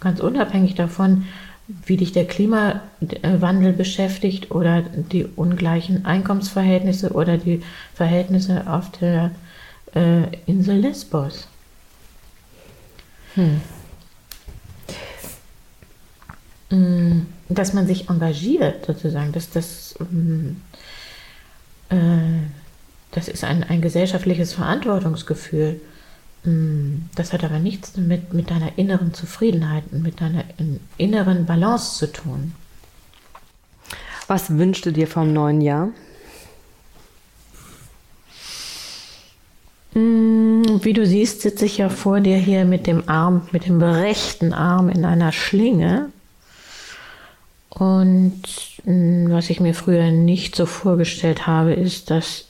ganz 0.00 0.20
unabhängig 0.20 0.74
davon, 0.74 1.26
wie 1.66 1.98
dich 1.98 2.12
der 2.12 2.26
Klimawandel 2.26 3.74
beschäftigt 3.74 4.50
oder 4.50 4.82
die 4.82 5.26
ungleichen 5.36 6.06
Einkommensverhältnisse 6.06 7.12
oder 7.12 7.36
die 7.36 7.62
Verhältnisse 7.94 8.66
auf 8.66 8.90
der 8.92 9.30
äh, 9.94 10.24
Insel 10.46 10.78
Lesbos. 10.78 11.48
Hm. 13.34 13.60
Mm, 16.70 17.26
dass 17.50 17.74
man 17.74 17.86
sich 17.86 18.08
engagiert, 18.08 18.86
sozusagen, 18.86 19.32
dass 19.32 19.50
das 19.50 19.96
mm, 19.98 20.50
äh, 21.90 22.23
das 23.24 23.34
ist 23.34 23.44
ein, 23.44 23.64
ein 23.64 23.80
gesellschaftliches 23.80 24.52
Verantwortungsgefühl. 24.52 25.80
Mm, 26.44 27.06
das 27.14 27.32
hat 27.32 27.42
aber 27.42 27.58
nichts 27.58 27.96
mit, 27.96 28.34
mit 28.34 28.50
deiner 28.50 28.76
inneren 28.76 29.14
Zufriedenheit 29.14 29.84
und 29.92 30.02
mit 30.02 30.20
deiner 30.20 30.44
inneren 30.98 31.46
Balance 31.46 31.98
zu 31.98 32.12
tun. 32.12 32.52
Was 34.26 34.56
wünschst 34.56 34.84
du 34.84 34.92
dir 34.92 35.06
vom 35.06 35.32
neuen 35.32 35.62
Jahr? 35.62 35.88
Mm, 39.94 40.82
wie 40.82 40.92
du 40.92 41.06
siehst, 41.06 41.40
sitze 41.40 41.64
ich 41.64 41.78
ja 41.78 41.88
vor 41.88 42.20
dir 42.20 42.36
hier 42.36 42.66
mit 42.66 42.86
dem 42.86 43.08
Arm, 43.08 43.48
mit 43.52 43.66
dem 43.66 43.80
rechten 43.80 44.52
Arm 44.52 44.90
in 44.90 45.06
einer 45.06 45.32
Schlinge. 45.32 46.10
Und 47.70 48.42
mm, 48.84 49.30
was 49.30 49.48
ich 49.48 49.60
mir 49.60 49.74
früher 49.74 50.10
nicht 50.10 50.56
so 50.56 50.66
vorgestellt 50.66 51.46
habe, 51.46 51.72
ist, 51.72 52.10
dass 52.10 52.46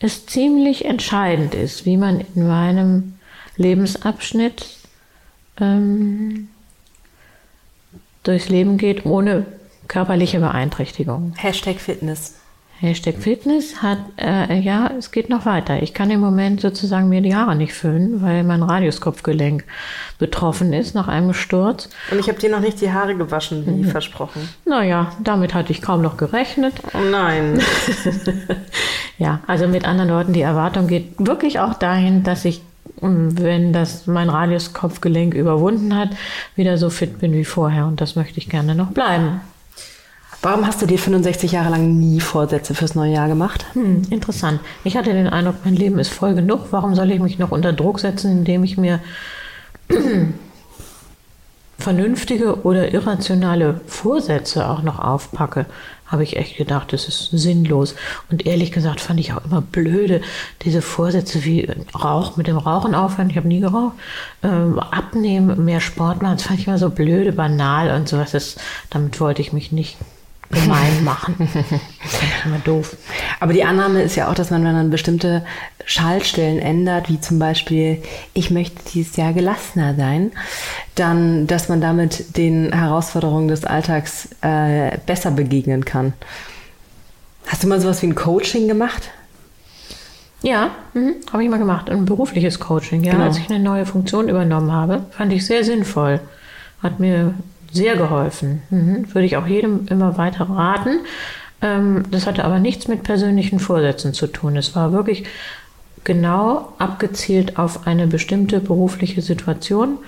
es 0.00 0.26
ziemlich 0.26 0.84
entscheidend 0.84 1.54
ist, 1.54 1.86
wie 1.86 1.96
man 1.96 2.20
in 2.34 2.46
meinem 2.46 3.14
Lebensabschnitt 3.56 4.66
ähm, 5.60 6.48
durchs 8.22 8.48
Leben 8.48 8.78
geht, 8.78 9.06
ohne 9.06 9.46
körperliche 9.88 10.40
Beeinträchtigung. 10.40 11.34
Hashtag 11.36 11.78
Fitness. 11.80 12.34
Hashtag 12.80 13.16
Fitness 13.18 13.82
hat, 13.82 13.98
äh, 14.20 14.58
ja, 14.58 14.90
es 14.98 15.12
geht 15.12 15.30
noch 15.30 15.46
weiter. 15.46 15.82
Ich 15.82 15.94
kann 15.94 16.10
im 16.10 16.20
Moment 16.20 16.60
sozusagen 16.60 17.08
mir 17.08 17.20
die 17.20 17.34
Haare 17.34 17.54
nicht 17.54 17.72
föhnen, 17.72 18.20
weil 18.20 18.42
mein 18.42 18.62
Radiuskopfgelenk 18.62 19.64
betroffen 20.18 20.72
ist 20.72 20.94
nach 20.94 21.06
einem 21.06 21.32
Sturz. 21.34 21.88
Und 22.10 22.18
ich 22.18 22.28
habe 22.28 22.38
dir 22.38 22.50
noch 22.50 22.60
nicht 22.60 22.80
die 22.80 22.92
Haare 22.92 23.14
gewaschen, 23.14 23.64
wie 23.66 23.84
mhm. 23.84 23.90
versprochen. 23.90 24.48
Naja, 24.66 25.12
damit 25.22 25.54
hatte 25.54 25.72
ich 25.72 25.82
kaum 25.82 26.02
noch 26.02 26.16
gerechnet. 26.16 26.74
Oh 26.92 26.98
nein. 27.10 27.62
ja, 29.18 29.40
also 29.46 29.68
mit 29.68 29.84
anderen 29.84 30.10
Worten, 30.10 30.32
die 30.32 30.42
Erwartung 30.42 30.86
geht 30.86 31.14
wirklich 31.18 31.60
auch 31.60 31.74
dahin, 31.74 32.22
dass 32.24 32.44
ich, 32.44 32.62
ähm, 33.02 33.38
wenn 33.38 33.72
das 33.72 34.06
mein 34.06 34.28
Radiuskopfgelenk 34.28 35.34
überwunden 35.34 35.96
hat, 35.96 36.10
wieder 36.56 36.78
so 36.78 36.90
fit 36.90 37.18
bin 37.18 37.32
wie 37.32 37.44
vorher. 37.44 37.86
Und 37.86 38.00
das 38.00 38.16
möchte 38.16 38.38
ich 38.38 38.48
gerne 38.48 38.74
noch 38.74 38.90
bleiben. 38.90 39.40
Warum 40.44 40.66
hast 40.66 40.82
du 40.82 40.86
dir 40.86 40.98
65 40.98 41.52
Jahre 41.52 41.70
lang 41.70 41.98
nie 41.98 42.20
Vorsätze 42.20 42.74
fürs 42.74 42.94
neue 42.94 43.14
Jahr 43.14 43.28
gemacht? 43.28 43.64
Hm, 43.72 44.02
interessant. 44.10 44.60
Ich 44.84 44.94
hatte 44.94 45.14
den 45.14 45.26
Eindruck, 45.26 45.56
mein 45.64 45.74
Leben 45.74 45.98
ist 45.98 46.12
voll 46.12 46.34
genug. 46.34 46.66
Warum 46.70 46.94
soll 46.94 47.10
ich 47.12 47.20
mich 47.20 47.38
noch 47.38 47.50
unter 47.50 47.72
Druck 47.72 47.98
setzen, 47.98 48.30
indem 48.30 48.62
ich 48.62 48.76
mir 48.76 49.00
vernünftige 51.78 52.62
oder 52.62 52.92
irrationale 52.92 53.80
Vorsätze 53.86 54.68
auch 54.68 54.82
noch 54.82 54.98
aufpacke? 54.98 55.64
Habe 56.06 56.22
ich 56.22 56.36
echt 56.36 56.56
gedacht, 56.56 56.92
das 56.92 57.08
ist 57.08 57.30
sinnlos. 57.30 57.94
Und 58.30 58.46
ehrlich 58.46 58.72
gesagt 58.72 59.00
fand 59.00 59.18
ich 59.20 59.32
auch 59.32 59.44
immer 59.44 59.62
blöde, 59.62 60.20
diese 60.62 60.82
Vorsätze 60.82 61.44
wie 61.44 61.68
Rauch 61.94 62.36
mit 62.36 62.46
dem 62.46 62.58
Rauchen 62.58 62.94
aufhören. 62.94 63.30
Ich 63.30 63.36
habe 63.36 63.48
nie 63.48 63.60
geraucht. 63.60 63.94
Ähm, 64.42 64.78
abnehmen, 64.78 65.64
mehr 65.64 65.80
Sport 65.80 66.22
machen. 66.22 66.36
Das 66.36 66.46
fand 66.46 66.60
ich 66.60 66.66
immer 66.66 66.78
so 66.78 66.90
blöde, 66.90 67.32
banal 67.32 67.90
und 67.96 68.08
sowas. 68.08 68.32
Das, 68.32 68.56
damit 68.90 69.18
wollte 69.20 69.40
ich 69.40 69.52
mich 69.52 69.72
nicht 69.72 69.96
gemein 70.50 71.04
machen. 71.04 71.34
Das 72.04 72.12
ist 72.12 72.44
immer 72.44 72.58
doof. 72.58 72.96
Aber 73.40 73.54
die 73.54 73.64
Annahme 73.64 74.02
ist 74.02 74.14
ja 74.14 74.28
auch, 74.28 74.34
dass 74.34 74.50
man, 74.50 74.62
wenn 74.62 74.74
man 74.74 74.90
bestimmte 74.90 75.44
Schaltstellen 75.86 76.58
ändert, 76.58 77.08
wie 77.08 77.18
zum 77.18 77.38
Beispiel, 77.38 78.02
ich 78.34 78.50
möchte 78.50 78.76
dieses 78.92 79.16
Jahr 79.16 79.32
gelassener 79.32 79.94
sein, 79.94 80.32
dann, 80.96 81.46
dass 81.46 81.70
man 81.70 81.80
damit 81.80 82.36
den 82.36 82.72
Herausforderungen 82.72 83.48
des 83.48 83.64
Alltags 83.64 84.28
äh, 84.42 84.98
besser 85.06 85.30
begegnen 85.30 85.86
kann. 85.86 86.12
Hast 87.46 87.62
du 87.62 87.68
mal 87.68 87.80
sowas 87.80 88.02
wie 88.02 88.06
ein 88.06 88.14
Coaching 88.14 88.68
gemacht? 88.68 89.10
Ja, 90.42 90.72
mhm, 90.92 91.14
habe 91.32 91.42
ich 91.42 91.48
mal 91.48 91.58
gemacht. 91.58 91.88
Ein 91.88 92.04
berufliches 92.04 92.60
Coaching, 92.60 93.02
ja. 93.02 93.12
Genau. 93.12 93.24
Als 93.24 93.38
ich 93.38 93.48
eine 93.48 93.60
neue 93.60 93.86
Funktion 93.86 94.28
übernommen 94.28 94.72
habe, 94.72 95.06
fand 95.10 95.32
ich 95.32 95.46
sehr 95.46 95.64
sinnvoll. 95.64 96.20
Hat 96.82 97.00
mir 97.00 97.34
sehr 97.74 97.96
geholfen. 97.96 98.62
Mhm. 98.70 99.14
Würde 99.14 99.26
ich 99.26 99.36
auch 99.36 99.46
jedem 99.46 99.86
immer 99.88 100.16
weiter 100.16 100.48
raten. 100.48 101.00
Ähm, 101.60 102.04
das 102.10 102.26
hatte 102.26 102.44
aber 102.44 102.58
nichts 102.58 102.88
mit 102.88 103.02
persönlichen 103.02 103.58
Vorsätzen 103.58 104.14
zu 104.14 104.26
tun. 104.26 104.56
Es 104.56 104.74
war 104.74 104.92
wirklich 104.92 105.24
genau 106.04 106.72
abgezielt 106.78 107.58
auf 107.58 107.86
eine 107.86 108.06
bestimmte 108.06 108.60
berufliche 108.60 109.22
Situation, 109.22 109.98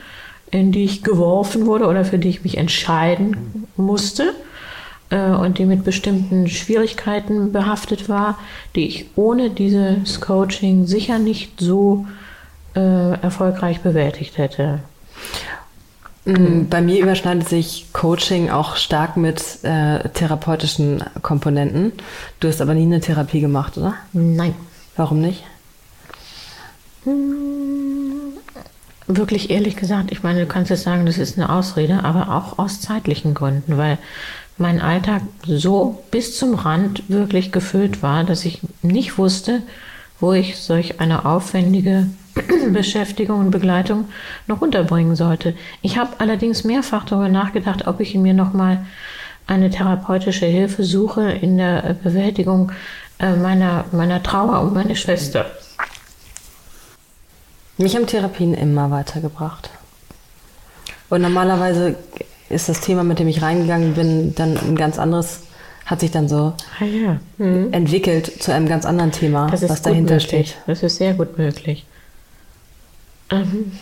in 0.51 0.71
die 0.71 0.85
ich 0.85 1.03
geworfen 1.03 1.67
wurde 1.67 1.87
oder 1.87 2.05
für 2.05 2.19
die 2.19 2.29
ich 2.29 2.45
mich 2.45 2.59
entscheiden 2.59 3.67
musste 3.77 4.35
äh, 5.11 5.31
und 5.31 5.59
die 5.59 5.65
mit 5.65 5.85
bestimmten 5.85 6.49
Schwierigkeiten 6.49 7.53
behaftet 7.53 8.09
war, 8.09 8.39
die 8.75 8.87
ich 8.87 9.07
ohne 9.17 9.51
dieses 9.51 10.21
Coaching 10.21 10.87
sicher 10.87 11.19
nicht 11.19 11.59
so 11.59 12.07
äh, 12.75 13.21
erfolgreich 13.21 13.81
bewältigt 13.81 14.39
hätte. 14.39 14.81
Mm, 16.27 16.69
bei 16.69 16.81
mir 16.83 17.01
überschneidet 17.01 17.49
sich 17.49 17.87
Coaching 17.93 18.51
auch 18.51 18.75
stark 18.77 19.17
mit 19.17 19.41
äh, 19.63 20.09
therapeutischen 20.09 21.03
Komponenten. 21.23 21.93
Du 22.41 22.49
hast 22.49 22.61
aber 22.61 22.75
nie 22.75 22.83
eine 22.83 23.01
Therapie 23.01 23.41
gemacht, 23.41 23.79
oder? 23.79 23.95
Nein. 24.13 24.55
Warum 24.97 25.21
nicht? 25.21 25.45
Hm, 27.05 28.33
wirklich 29.07 29.51
ehrlich 29.51 29.77
gesagt, 29.77 30.11
ich 30.11 30.25
meine, 30.25 30.41
du 30.41 30.47
kannst 30.47 30.71
jetzt 30.71 30.83
sagen, 30.83 31.07
das 31.07 31.19
ist 31.19 31.39
eine 31.39 31.51
Ausrede, 31.51 32.03
aber 32.03 32.35
auch 32.35 32.59
aus 32.59 32.81
zeitlichen 32.81 33.33
Gründen, 33.35 33.79
weil 33.79 33.99
mein 34.59 34.81
Alltag 34.81 35.23
so 35.47 36.03
bis 36.11 36.37
zum 36.37 36.55
Rand 36.55 37.09
wirklich 37.09 37.53
gefüllt 37.53 38.03
war, 38.03 38.25
dass 38.25 38.45
ich 38.45 38.63
nicht 38.83 39.17
wusste, 39.17 39.63
wo 40.19 40.33
ich 40.33 40.57
solch 40.57 40.99
eine 40.99 41.25
aufwendige 41.25 42.09
Beschäftigung 42.73 43.41
und 43.41 43.51
Begleitung 43.51 44.07
noch 44.47 44.61
unterbringen 44.61 45.17
sollte. 45.17 45.55
Ich 45.83 45.99
habe 45.99 46.11
allerdings 46.19 46.65
mehrfach 46.65 47.05
darüber 47.05 47.29
nachgedacht, 47.29 47.87
ob 47.87 48.01
ich 48.01 48.15
mir 48.15 48.35
nochmal 48.35 48.85
eine 49.47 49.71
therapeutische 49.71 50.47
Hilfe 50.47 50.85
suche 50.85 51.31
in 51.31 51.57
der 51.57 51.97
Bewältigung 52.03 52.73
äh, 53.19 53.35
meiner, 53.35 53.85
meiner 53.93 54.23
Trauer 54.23 54.61
um 54.63 54.75
meine 54.75 54.97
Schwester. 54.97 55.47
Mich 57.79 57.95
haben 57.95 58.07
Therapien 58.07 58.55
immer 58.55 58.91
weitergebracht. 58.91 59.71
Und 61.09 61.23
normalerweise 61.23 61.97
ist 62.49 62.69
das 62.69 62.81
Thema, 62.81 63.05
mit 63.05 63.19
dem 63.19 63.29
ich 63.29 63.43
reingegangen 63.43 63.95
bin, 63.95 64.35
dann 64.35 64.57
ein 64.57 64.77
ganz 64.77 64.99
anderes, 64.99 65.41
hat 65.85 66.01
sich 66.01 66.11
dann 66.11 66.29
so 66.29 66.55
ah, 66.81 66.85
ja. 66.85 67.21
mhm. 67.39 67.73
entwickelt 67.73 68.43
zu 68.43 68.53
einem 68.53 68.69
ganz 68.69 68.85
anderen 68.85 69.13
Thema, 69.13 69.51
was 69.53 69.83
dahinter 69.83 70.15
möglich. 70.15 70.51
steht. 70.51 70.57
Das 70.67 70.83
ist 70.83 70.97
sehr 70.97 71.15
gut 71.15 71.39
möglich. 71.39 71.87
Ähm, 73.31 73.79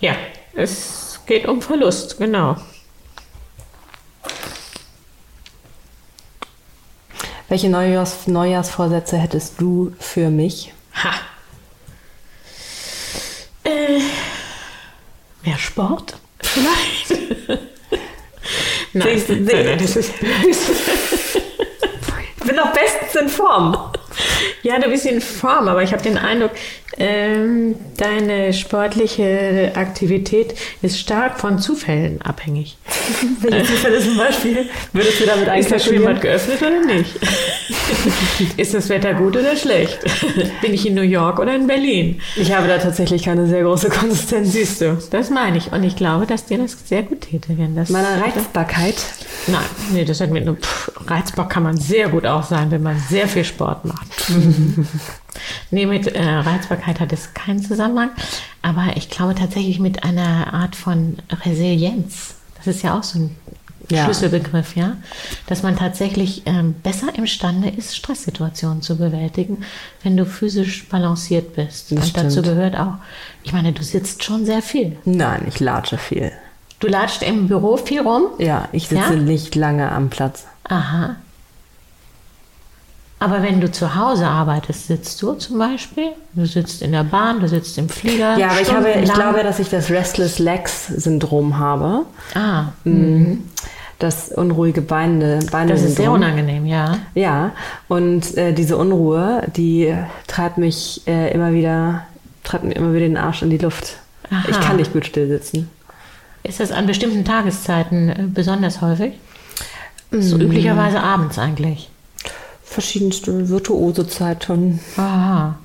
ja, 0.00 0.16
es 0.54 1.20
geht 1.26 1.46
um 1.46 1.62
Verlust, 1.62 2.18
genau. 2.18 2.56
Welche 7.48 7.68
Neujahrs 7.68 8.26
Neujahrsvorsätze 8.28 9.18
hättest 9.18 9.60
du 9.60 9.92
für 9.98 10.30
mich? 10.30 10.72
Ha. 10.94 11.14
Äh, 13.64 14.00
mehr 15.44 15.58
Sport? 15.58 16.16
Vielleicht. 16.38 17.10
nein, 18.92 19.22
nein, 19.28 19.44
nein, 19.44 19.78
das 19.78 19.96
ist, 19.96 20.12
ich 20.22 20.28
bin 22.44 22.54
noch 22.54 22.72
bestens 22.72 23.16
in 23.20 23.28
Form. 23.28 23.76
Ja, 24.62 24.78
du 24.78 24.88
bist 24.88 25.06
in 25.06 25.20
Form, 25.20 25.66
aber 25.66 25.82
ich 25.82 25.92
habe 25.92 26.02
den 26.02 26.18
Eindruck, 26.18 26.52
ähm, 26.96 27.76
deine 27.96 28.52
sportliche 28.52 29.72
Aktivität 29.74 30.54
ist 30.82 30.98
stark 30.98 31.38
von 31.38 31.58
Zufällen 31.58 32.20
abhängig. 32.22 32.76
Welche 33.40 33.64
Zufälle 33.64 34.00
zum 34.00 34.16
Beispiel 34.16 34.68
würdest 34.92 35.20
du 35.20 35.26
damit 35.26 35.48
Ist 35.58 35.70
das 35.70 35.84
Schwimmbad 35.84 36.20
geöffnet 36.20 36.60
oder 36.60 36.84
nicht? 36.84 37.18
ist 38.56 38.74
das 38.74 38.88
Wetter 38.88 39.14
gut 39.14 39.36
oder 39.36 39.56
schlecht? 39.56 39.98
Bin 40.62 40.74
ich 40.74 40.86
in 40.86 40.94
New 40.94 41.02
York 41.02 41.38
oder 41.38 41.54
in 41.54 41.66
Berlin? 41.66 42.20
Ich 42.36 42.52
habe 42.52 42.66
da 42.66 42.78
tatsächlich 42.78 43.22
keine 43.24 43.46
sehr 43.46 43.62
große 43.62 43.88
Konsistenz. 43.88 44.52
Siehst 44.52 44.80
du, 44.80 44.98
das 45.10 45.30
meine 45.30 45.58
ich. 45.58 45.72
Und 45.72 45.84
ich 45.84 45.96
glaube, 45.96 46.26
dass 46.26 46.46
dir 46.46 46.58
das 46.58 46.76
sehr 46.84 47.02
gut 47.02 47.22
täte, 47.22 47.56
wenn 47.56 47.76
das. 47.76 47.90
Meine 47.90 48.20
Reizbarkeit? 48.20 48.96
Nein, 49.46 49.60
nee, 49.92 50.04
das 50.04 50.20
hat 50.20 50.30
mit 50.30 50.44
nur. 50.44 50.56
reizbar 51.06 51.48
kann 51.48 51.62
man 51.62 51.76
sehr 51.76 52.08
gut 52.08 52.26
auch 52.26 52.44
sein, 52.44 52.70
wenn 52.70 52.82
man 52.82 52.98
sehr 53.08 53.28
viel 53.28 53.44
Sport 53.44 53.84
macht. 53.84 54.08
nee, 55.70 55.86
mit 55.86 56.06
äh, 56.08 56.22
Reizbarkeit 56.22 57.00
hat 57.00 57.12
es 57.12 57.34
keinen 57.34 57.62
Zusammenhang. 57.62 58.10
Aber 58.62 58.96
ich 58.96 59.08
glaube 59.10 59.34
tatsächlich 59.34 59.78
mit 59.78 60.04
einer 60.04 60.52
Art 60.52 60.76
von 60.76 61.16
Resilienz. 61.44 62.34
Das 62.56 62.66
ist 62.66 62.82
ja 62.82 62.98
auch 62.98 63.02
so 63.02 63.18
ein 63.18 63.36
ja. 63.90 64.04
Schlüsselbegriff, 64.04 64.76
ja. 64.76 64.96
Dass 65.46 65.62
man 65.62 65.76
tatsächlich 65.76 66.42
ähm, 66.46 66.74
besser 66.74 67.08
imstande 67.16 67.68
ist, 67.70 67.96
Stresssituationen 67.96 68.82
zu 68.82 68.96
bewältigen, 68.96 69.64
wenn 70.02 70.16
du 70.16 70.24
physisch 70.26 70.88
balanciert 70.88 71.56
bist. 71.56 71.90
Das 71.90 71.98
Und 71.98 72.06
stimmt. 72.06 72.26
dazu 72.26 72.42
gehört 72.42 72.76
auch, 72.76 72.94
ich 73.42 73.52
meine, 73.52 73.72
du 73.72 73.82
sitzt 73.82 74.22
schon 74.22 74.44
sehr 74.46 74.62
viel. 74.62 74.96
Nein, 75.04 75.44
ich 75.48 75.58
latsche 75.60 75.98
viel. 75.98 76.30
Du 76.78 76.86
latscht 76.88 77.22
im 77.22 77.48
Büro 77.48 77.76
viel 77.76 78.00
rum? 78.00 78.24
Ja, 78.38 78.68
ich 78.72 78.88
sitze 78.88 79.02
Ja? 79.02 79.10
nicht 79.10 79.54
lange 79.54 79.90
am 79.90 80.08
Platz. 80.08 80.46
Aha. 80.64 81.16
Aber 83.22 83.42
wenn 83.42 83.60
du 83.60 83.70
zu 83.70 83.94
Hause 83.94 84.26
arbeitest, 84.26 84.86
sitzt 84.86 85.20
du 85.20 85.34
zum 85.34 85.58
Beispiel? 85.58 86.12
Du 86.32 86.46
sitzt 86.46 86.80
in 86.80 86.92
der 86.92 87.04
Bahn, 87.04 87.40
du 87.40 87.48
sitzt 87.48 87.76
im 87.76 87.90
Flieger. 87.90 88.38
Ja, 88.38 88.48
aber 88.48 88.60
ich, 88.62 88.72
habe, 88.72 88.90
ich 88.92 89.12
glaube, 89.12 89.42
dass 89.42 89.58
ich 89.58 89.68
das 89.68 89.90
Restless 89.90 90.38
Legs 90.38 90.86
Syndrom 90.88 91.58
habe. 91.58 92.06
Ah, 92.34 92.64
Mhm. 92.84 93.44
Das 93.98 94.30
unruhige 94.30 94.80
Beine, 94.80 95.40
Beine 95.52 95.72
das 95.72 95.82
ist 95.82 95.96
sehr 95.96 96.10
unangenehm, 96.10 96.64
ja. 96.64 96.96
Ja, 97.14 97.52
und 97.86 98.34
äh, 98.38 98.54
diese 98.54 98.78
Unruhe, 98.78 99.42
die 99.54 99.94
treibt 100.26 100.56
mich 100.56 101.02
äh, 101.06 101.30
immer 101.34 101.52
wieder, 101.52 102.06
treibt 102.42 102.64
mir 102.64 102.72
immer 102.72 102.94
wieder 102.94 103.06
den 103.06 103.18
Arsch 103.18 103.42
in 103.42 103.50
die 103.50 103.58
Luft. 103.58 103.98
Aha. 104.30 104.44
Ich 104.48 104.58
kann 104.58 104.76
nicht 104.76 104.94
gut 104.94 105.04
still 105.04 105.28
sitzen. 105.28 105.68
Ist 106.42 106.60
das 106.60 106.72
an 106.72 106.86
bestimmten 106.86 107.26
Tageszeiten 107.26 108.08
äh, 108.08 108.22
besonders 108.26 108.80
häufig? 108.80 109.12
So 110.10 110.38
üblicherweise 110.38 111.02
abends 111.02 111.38
eigentlich. 111.38 111.90
Verschiedenste 112.70 113.48
virtuose 113.48 114.06
Zeiten. 114.06 114.78
Aha. 114.96 115.58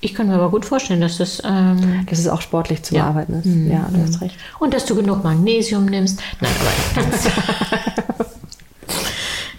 Ich 0.00 0.14
kann 0.14 0.28
mir 0.28 0.34
aber 0.34 0.48
gut 0.50 0.64
vorstellen, 0.64 1.00
dass 1.00 1.18
das. 1.18 1.42
Ähm, 1.44 2.06
Das 2.08 2.20
ist 2.20 2.28
auch 2.28 2.40
sportlich 2.40 2.82
zu 2.84 2.94
Ja. 2.94 3.02
bearbeiten 3.02 3.34
ist. 3.40 3.46
Mhm. 3.46 3.70
Ja, 3.70 3.88
du 3.92 4.00
hast 4.00 4.20
recht. 4.20 4.36
und 4.60 4.72
dass 4.72 4.86
du 4.86 4.94
genug 4.94 5.24
Magnesium 5.24 5.86
nimmst. 5.86 6.20
Nein, 6.40 6.52
aber 6.60 7.02
ganz. 7.10 7.26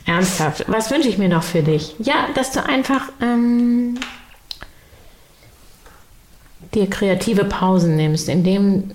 Ernsthaft. 0.05 0.63
Was 0.67 0.89
wünsche 0.91 1.09
ich 1.09 1.17
mir 1.17 1.29
noch 1.29 1.43
für 1.43 1.61
dich? 1.61 1.95
Ja, 1.99 2.27
dass 2.35 2.51
du 2.51 2.65
einfach 2.65 3.09
ähm, 3.21 3.97
dir 6.73 6.89
kreative 6.89 7.45
Pausen 7.45 7.95
nimmst, 7.97 8.27
indem 8.29 8.91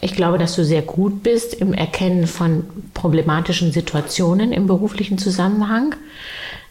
ich 0.00 0.14
glaube, 0.14 0.38
dass 0.38 0.54
du 0.54 0.64
sehr 0.64 0.82
gut 0.82 1.22
bist 1.24 1.54
im 1.54 1.74
Erkennen 1.74 2.26
von 2.28 2.64
problematischen 2.94 3.72
Situationen 3.72 4.52
im 4.52 4.66
beruflichen 4.68 5.18
Zusammenhang, 5.18 5.96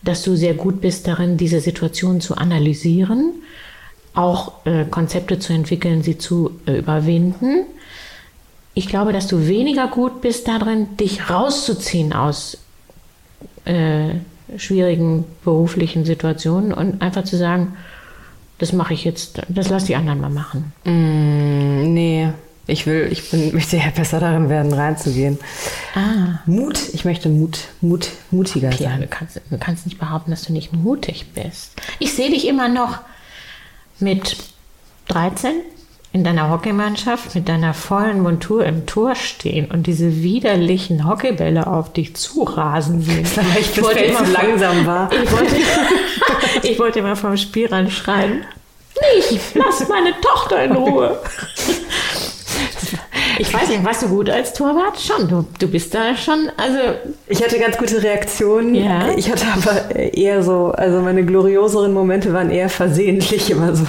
dass 0.03 0.23
du 0.23 0.35
sehr 0.35 0.53
gut 0.53 0.81
bist 0.81 1.07
darin, 1.07 1.37
diese 1.37 1.59
Situationen 1.59 2.21
zu 2.21 2.35
analysieren, 2.35 3.33
auch 4.13 4.65
äh, 4.65 4.85
Konzepte 4.85 5.39
zu 5.39 5.53
entwickeln, 5.53 6.03
sie 6.03 6.17
zu 6.17 6.59
äh, 6.65 6.79
überwinden. 6.79 7.65
Ich 8.73 8.87
glaube, 8.87 9.13
dass 9.13 9.27
du 9.27 9.47
weniger 9.47 9.87
gut 9.87 10.21
bist 10.21 10.47
darin, 10.47 10.97
dich 10.97 11.29
rauszuziehen 11.29 12.13
aus 12.13 12.57
äh, 13.65 14.09
schwierigen 14.55 15.25
beruflichen 15.43 16.05
Situationen 16.05 16.73
und 16.73 17.01
einfach 17.01 17.23
zu 17.23 17.37
sagen, 17.37 17.73
das 18.59 18.73
mache 18.73 18.93
ich 18.93 19.03
jetzt, 19.03 19.41
das 19.49 19.69
lass 19.69 19.85
die 19.85 19.95
anderen 19.95 20.21
mal 20.21 20.29
machen. 20.29 20.73
Mm, 20.83 21.93
nee, 21.93 22.29
ich 22.67 22.85
will, 22.85 23.07
ich 23.11 23.29
bin, 23.31 23.53
möchte 23.53 23.77
ja 23.77 23.89
besser 23.95 24.19
darin 24.19 24.49
werden, 24.49 24.73
reinzugehen. 24.73 25.39
Ah. 25.95 26.39
Mut, 26.45 26.77
ich 26.93 27.05
möchte 27.05 27.29
Mut, 27.29 27.59
Mut, 27.81 28.09
mutiger 28.29 28.71
Ja, 28.71 28.89
sein. 28.89 29.01
du 29.01 29.07
kannst, 29.07 29.41
du 29.49 29.57
kannst 29.57 29.85
nicht 29.85 29.99
behaupten, 29.99 30.31
dass 30.31 30.43
du 30.43 30.53
nicht 30.53 30.73
mutig 30.73 31.27
bist. 31.33 31.71
Ich 31.99 32.13
sehe 32.13 32.29
dich 32.29 32.47
immer 32.47 32.67
noch 32.67 32.99
mit 33.99 34.37
13 35.07 35.53
in 36.13 36.23
deiner 36.23 36.49
Hockeymannschaft 36.49 37.35
mit 37.35 37.47
deiner 37.47 37.73
vollen 37.73 38.21
Montur 38.21 38.65
im 38.65 38.85
Tor 38.85 39.15
stehen 39.15 39.69
und 39.69 39.87
diese 39.87 40.23
widerlichen 40.23 41.07
Hockeybälle 41.07 41.67
auf 41.67 41.93
dich 41.93 42.15
zurasen 42.15 43.01
sehen. 43.01 43.25
Vielleicht 43.25 43.77
ich 43.77 43.83
wollte 43.83 43.99
immer 43.99 44.27
langsam 44.27 44.85
war. 44.85 45.11
Ich 45.11 45.31
wollte, 45.31 45.55
ich 46.63 46.79
wollte 46.79 46.99
immer 46.99 47.15
vom 47.15 47.37
Spielrand 47.37 47.91
schreien. 47.91 48.45
Nicht, 49.15 49.53
lass 49.53 49.87
meine 49.87 50.19
Tochter 50.21 50.63
in 50.63 50.71
Ruhe. 50.71 51.19
Ich 53.39 53.53
weiß 53.53 53.69
nicht, 53.69 53.85
warst 53.85 54.01
du 54.01 54.07
gut 54.07 54.29
als 54.29 54.53
Torwart? 54.53 54.99
Schon, 54.99 55.27
du, 55.27 55.45
du 55.59 55.67
bist 55.67 55.93
da 55.93 56.15
schon, 56.15 56.49
also... 56.57 56.79
Ich 57.27 57.43
hatte 57.43 57.59
ganz 57.59 57.77
gute 57.77 58.01
Reaktionen. 58.01 58.73
Ja. 58.75 59.09
Ich 59.15 59.29
hatte 59.31 59.45
aber 59.47 59.95
eher 59.95 60.41
so, 60.43 60.71
also 60.71 61.01
meine 61.01 61.23
glorioseren 61.25 61.93
Momente 61.93 62.33
waren 62.33 62.49
eher 62.49 62.69
versehentlich 62.69 63.49
immer 63.51 63.75
so 63.75 63.85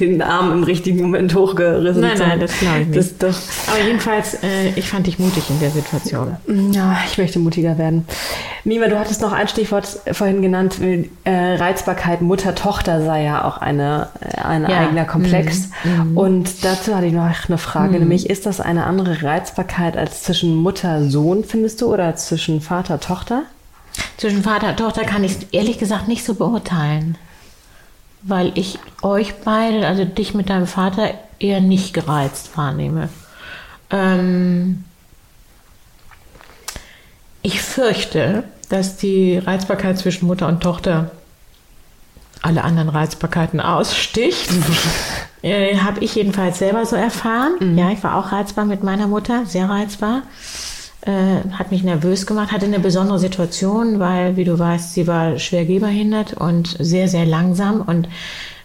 den 0.00 0.22
Arm 0.22 0.52
im 0.52 0.62
richtigen 0.62 1.00
Moment 1.02 1.34
hochgerissen. 1.34 2.02
Nein, 2.02 2.18
nein, 2.18 2.40
das 2.40 2.58
glaube 2.58 2.80
ich 2.80 2.86
nicht. 2.88 2.98
Das 2.98 3.18
doch. 3.18 3.72
Aber 3.72 3.84
jedenfalls, 3.84 4.34
äh, 4.42 4.70
ich 4.76 4.88
fand 4.88 5.06
dich 5.06 5.18
mutig 5.18 5.44
in 5.50 5.60
der 5.60 5.70
Situation. 5.70 6.36
Ja, 6.72 6.96
ich 7.06 7.18
möchte 7.18 7.38
mutiger 7.38 7.78
werden. 7.78 8.06
Mima, 8.64 8.86
du 8.88 8.98
hattest 8.98 9.22
noch 9.22 9.32
ein 9.32 9.48
Stichwort 9.48 9.86
vorhin 10.12 10.42
genannt, 10.42 10.76
äh, 10.80 11.54
Reizbarkeit 11.54 12.20
Mutter-Tochter 12.22 13.02
sei 13.04 13.24
ja 13.24 13.44
auch 13.44 13.58
eine, 13.58 14.08
äh, 14.20 14.40
ein 14.40 14.62
Ja. 14.62 14.78
eigener 14.80 15.04
Komplex. 15.04 15.70
Mhm. 15.84 16.16
Und 16.16 16.64
dazu 16.64 16.94
hatte 16.94 17.06
ich 17.06 17.12
noch 17.12 17.28
eine 17.48 17.58
Frage, 17.58 17.98
nämlich 17.98 18.28
ist 18.28 18.46
das 18.46 18.60
eine 18.60 18.84
andere 18.84 19.22
Reizbarkeit 19.22 19.96
als 19.96 20.22
zwischen 20.22 20.54
Mutter-Sohn, 20.56 21.44
findest 21.44 21.80
du, 21.80 21.92
oder 21.92 22.14
zwischen 22.16 22.60
Vater-Tochter? 22.60 23.42
Zwischen 24.16 24.42
Vater 24.42 24.68
und 24.68 24.76
Tochter 24.78 25.02
kann 25.04 25.24
ich 25.24 25.32
es 25.32 25.38
ehrlich 25.52 25.78
gesagt 25.78 26.08
nicht 26.08 26.24
so 26.24 26.34
beurteilen. 26.34 27.16
Weil 28.22 28.52
ich 28.56 28.78
euch 29.02 29.34
beide, 29.44 29.86
also 29.86 30.04
dich 30.04 30.34
mit 30.34 30.50
deinem 30.50 30.66
Vater, 30.66 31.14
eher 31.38 31.60
nicht 31.60 31.94
gereizt 31.94 32.56
wahrnehme. 32.56 33.08
Ähm, 33.90 34.84
ich 37.42 37.62
fürchte, 37.62 38.44
dass 38.68 38.96
die 38.96 39.38
Reizbarkeit 39.38 39.98
zwischen 39.98 40.26
Mutter 40.26 40.48
und 40.48 40.60
Tochter 40.62 41.10
alle 42.42 42.64
anderen 42.64 42.88
Reizbarkeiten 42.88 43.60
aussticht. 43.60 44.50
äh, 45.42 45.78
Habe 45.78 46.04
ich 46.04 46.14
jedenfalls 46.14 46.58
selber 46.58 46.86
so 46.86 46.96
erfahren. 46.96 47.76
Ja, 47.76 47.90
ich 47.90 48.02
war 48.02 48.16
auch 48.16 48.32
reizbar 48.32 48.64
mit 48.64 48.82
meiner 48.82 49.06
Mutter, 49.06 49.46
sehr 49.46 49.68
reizbar. 49.68 50.22
Äh, 51.08 51.48
hat 51.52 51.70
mich 51.70 51.82
nervös 51.82 52.26
gemacht, 52.26 52.52
hatte 52.52 52.66
eine 52.66 52.80
besondere 52.80 53.18
Situation, 53.18 53.98
weil, 53.98 54.36
wie 54.36 54.44
du 54.44 54.58
weißt, 54.58 54.92
sie 54.92 55.06
war 55.06 55.38
schwer 55.38 55.64
gehbehindert 55.64 56.34
und 56.34 56.76
sehr, 56.78 57.08
sehr 57.08 57.24
langsam. 57.24 57.80
Und 57.80 58.10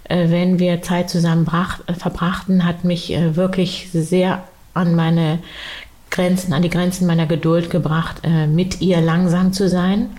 äh, 0.04 0.30
wenn 0.30 0.60
wir 0.60 0.82
Zeit 0.82 1.10
zusammen 1.10 1.46
brach, 1.46 1.80
verbrachten, 1.98 2.66
hat 2.66 2.84
mich 2.84 3.14
äh, 3.14 3.38
wirklich 3.38 3.88
sehr 3.94 4.44
an 4.74 4.94
meine 4.94 5.40
Grenzen, 6.10 6.52
an 6.52 6.64
die 6.64 6.70
Grenzen 6.70 7.08
meiner 7.08 7.28
Geduld 7.28 7.70
gebracht, 7.70 8.18
äh, 8.24 8.46
mit 8.46 8.82
ihr 8.82 9.00
langsam 9.00 9.54
zu 9.54 9.70
sein. 9.70 10.10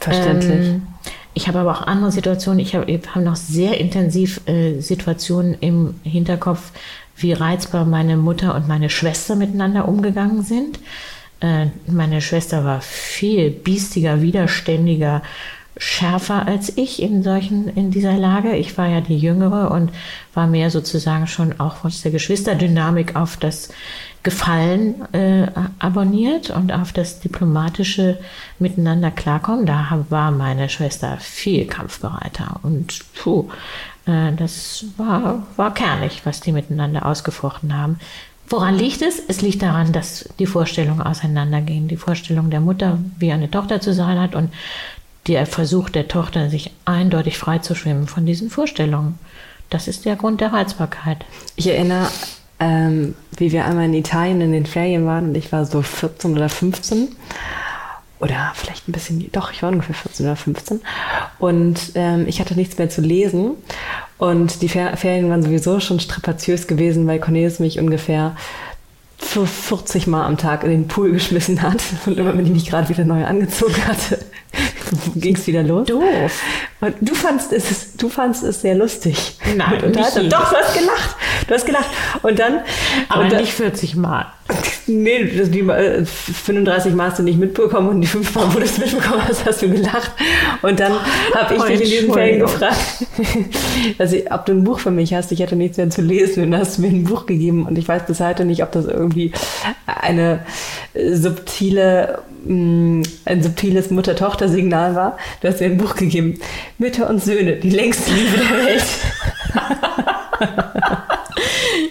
Verständlich. 0.00 0.70
Ähm, 0.70 0.88
ich 1.34 1.46
habe 1.46 1.60
aber 1.60 1.70
auch 1.70 1.86
andere 1.86 2.10
Situationen. 2.10 2.58
Ich 2.58 2.74
habe 2.74 2.90
ich 2.90 3.00
habe 3.14 3.24
noch 3.24 3.36
sehr 3.36 3.78
intensiv 3.78 4.40
äh, 4.48 4.80
Situationen 4.80 5.54
im 5.60 5.94
Hinterkopf, 6.02 6.72
wie 7.14 7.32
reizbar 7.32 7.84
meine 7.84 8.16
Mutter 8.16 8.56
und 8.56 8.66
meine 8.66 8.90
Schwester 8.90 9.36
miteinander 9.36 9.86
umgegangen 9.86 10.42
sind. 10.42 10.80
Äh, 11.42 11.66
meine 11.86 12.20
Schwester 12.20 12.64
war 12.64 12.80
viel 12.80 13.50
biestiger, 13.50 14.22
widerständiger, 14.22 15.22
schärfer 15.76 16.46
als 16.46 16.76
ich 16.76 17.02
in 17.02 17.22
solchen, 17.22 17.68
in 17.68 17.90
dieser 17.90 18.16
Lage. 18.16 18.54
Ich 18.56 18.78
war 18.78 18.86
ja 18.88 19.00
die 19.00 19.18
Jüngere 19.18 19.70
und 19.70 19.90
war 20.34 20.46
mehr 20.46 20.70
sozusagen 20.70 21.26
schon 21.26 21.58
auch 21.58 21.84
aus 21.84 22.02
der 22.02 22.12
Geschwisterdynamik 22.12 23.16
auf 23.16 23.36
das 23.36 23.70
Gefallen 24.22 25.12
äh, 25.12 25.48
abonniert 25.80 26.50
und 26.50 26.72
auf 26.72 26.92
das 26.92 27.18
diplomatische 27.18 28.20
Miteinander 28.60 29.10
klarkommen. 29.10 29.66
Da 29.66 30.04
war 30.10 30.30
meine 30.30 30.68
Schwester 30.68 31.16
viel 31.18 31.66
kampfbereiter 31.66 32.60
und 32.62 33.00
puh, 33.16 33.48
äh, 34.06 34.32
das 34.36 34.84
war, 34.96 35.42
war 35.56 35.74
kernig, 35.74 36.20
was 36.24 36.40
die 36.40 36.52
miteinander 36.52 37.04
ausgefochten 37.04 37.76
haben. 37.76 37.98
Woran 38.48 38.76
liegt 38.76 39.02
es? 39.02 39.22
Es 39.28 39.40
liegt 39.40 39.62
daran, 39.62 39.92
dass 39.92 40.28
die 40.38 40.46
Vorstellungen 40.46 41.00
auseinandergehen. 41.00 41.88
Die 41.88 41.96
Vorstellung 41.96 42.50
der 42.50 42.60
Mutter, 42.60 42.98
wie 43.18 43.32
eine 43.32 43.50
Tochter 43.50 43.80
zu 43.80 43.94
sein 43.94 44.20
hat 44.20 44.34
und 44.34 44.52
der 45.26 45.46
Versuch 45.46 45.88
der 45.88 46.08
Tochter, 46.08 46.50
sich 46.50 46.72
eindeutig 46.84 47.38
frei 47.38 47.58
zu 47.58 47.74
schwimmen 47.74 48.08
von 48.08 48.26
diesen 48.26 48.50
Vorstellungen. 48.50 49.18
Das 49.70 49.88
ist 49.88 50.04
der 50.04 50.16
Grund 50.16 50.40
der 50.40 50.52
Reizbarkeit. 50.52 51.24
Ich 51.56 51.68
erinnere, 51.68 52.08
ähm, 52.60 53.14
wie 53.36 53.52
wir 53.52 53.64
einmal 53.64 53.86
in 53.86 53.94
Italien 53.94 54.40
in 54.40 54.52
den 54.52 54.66
Ferien 54.66 55.06
waren 55.06 55.28
und 55.28 55.34
ich 55.36 55.50
war 55.50 55.64
so 55.64 55.80
14 55.80 56.32
oder 56.32 56.48
15. 56.48 57.08
Oder 58.22 58.52
vielleicht 58.54 58.88
ein 58.88 58.92
bisschen, 58.92 59.28
doch, 59.32 59.50
ich 59.50 59.64
war 59.64 59.70
ungefähr 59.70 59.96
14 59.96 60.26
oder 60.26 60.36
15. 60.36 60.80
Und 61.40 61.80
ähm, 61.96 62.26
ich 62.28 62.38
hatte 62.38 62.54
nichts 62.54 62.78
mehr 62.78 62.88
zu 62.88 63.00
lesen. 63.00 63.56
Und 64.16 64.62
die 64.62 64.68
Fer 64.68 64.96
Ferien 64.96 65.28
waren 65.28 65.42
sowieso 65.42 65.80
schon 65.80 65.98
strapaziös 65.98 66.68
gewesen, 66.68 67.08
weil 67.08 67.18
Cornelius 67.18 67.58
mich 67.58 67.80
ungefähr 67.80 68.36
für 69.18 69.44
40 69.44 70.06
Mal 70.06 70.24
am 70.24 70.36
Tag 70.36 70.62
in 70.62 70.70
den 70.70 70.86
Pool 70.86 71.10
geschmissen 71.12 71.62
hat. 71.62 71.82
Und 72.06 72.16
immer 72.16 72.38
wenn 72.38 72.46
ich 72.46 72.52
mich 72.52 72.66
gerade 72.66 72.88
wieder 72.88 73.04
neu 73.04 73.24
angezogen 73.24 73.84
hatte, 73.88 74.20
ging 75.16 75.36
es 75.36 75.46
wieder 75.46 75.62
los. 75.62 75.86
Doof. 75.88 76.42
Und 76.80 76.94
du 77.00 77.14
fandst 77.14 77.52
es, 77.52 77.96
du 77.96 78.08
fandst 78.08 78.42
es 78.42 78.62
sehr 78.62 78.74
lustig. 78.74 79.36
Nein, 79.56 79.82
Und 79.84 79.94
nicht 79.96 80.16
Doch, 80.32 80.50
du 80.50 80.56
hast 80.56 80.74
gelacht. 80.78 81.16
Du 81.46 81.54
hast 81.54 81.66
gelacht. 81.66 81.90
Und 82.22 82.38
dann, 82.38 82.60
Aber 83.08 83.22
und 83.24 83.32
dann, 83.32 83.40
nicht 83.40 83.52
40 83.52 83.94
Mal. 83.96 84.26
nee, 84.88 85.24
das, 85.36 85.50
die 85.50 85.60
äh, 85.60 86.04
35 86.04 86.94
Mal 86.94 87.10
hast 87.10 87.18
du 87.20 87.22
nicht 87.22 87.38
mitbekommen 87.38 87.88
und 87.88 88.00
die 88.00 88.06
fünf 88.08 88.34
Mal, 88.34 88.52
wo 88.52 88.58
du 88.58 88.64
es 88.64 88.78
mitbekommen 88.78 89.22
hast, 89.26 89.46
hast 89.46 89.62
du 89.62 89.70
gelacht. 89.70 90.10
Und 90.62 90.80
dann 90.80 90.92
habe 91.34 91.54
ich 91.54 91.60
Oh, 91.60 91.66
dich 91.66 91.80
in 91.80 91.86
diesen 91.88 92.04
Entschuldigung. 92.06 92.48
gefragt, 92.48 92.76
also, 93.98 94.16
ob 94.30 94.46
du 94.46 94.52
ein 94.52 94.64
Buch 94.64 94.80
für 94.80 94.90
mich 94.90 95.14
hast. 95.14 95.30
Ich 95.32 95.40
hatte 95.42 95.56
nichts 95.56 95.76
mehr 95.76 95.90
zu 95.90 96.02
lesen 96.02 96.42
und 96.44 96.50
dann 96.50 96.60
hast 96.60 96.78
du 96.78 96.82
mir 96.82 96.88
ein 96.88 97.04
Buch 97.04 97.26
gegeben 97.26 97.66
und 97.66 97.78
ich 97.78 97.86
weiß 97.86 98.06
bis 98.06 98.20
heute 98.20 98.44
nicht, 98.44 98.62
ob 98.62 98.72
das 98.72 98.86
irgendwie 98.86 99.32
eine 99.86 100.40
äh, 100.94 101.14
subtile, 101.14 102.18
ein 102.44 103.42
subtiles 103.42 103.90
Mutter-Tochter-Signal 103.90 104.94
war. 104.94 105.18
Du 105.40 105.48
hast 105.48 105.60
mir 105.60 105.66
ein 105.66 105.78
Buch 105.78 105.94
gegeben. 105.94 106.38
Mütter 106.78 107.08
und 107.08 107.22
Söhne, 107.22 107.56
die 107.56 107.70
längste 107.70 108.12
Liebe 108.12 108.38
der 108.38 108.66
Welt. 108.66 108.82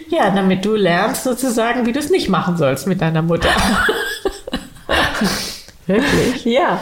Ja, 0.09 0.29
damit 0.29 0.65
du 0.65 0.75
lernst 0.75 1.23
sozusagen, 1.23 1.85
wie 1.85 1.93
du 1.93 1.99
es 1.99 2.09
nicht 2.09 2.27
machen 2.27 2.57
sollst 2.57 2.85
mit 2.85 3.01
deiner 3.01 3.21
Mutter. 3.21 3.47
Wirklich? 5.87 6.45
Ja. 6.45 6.81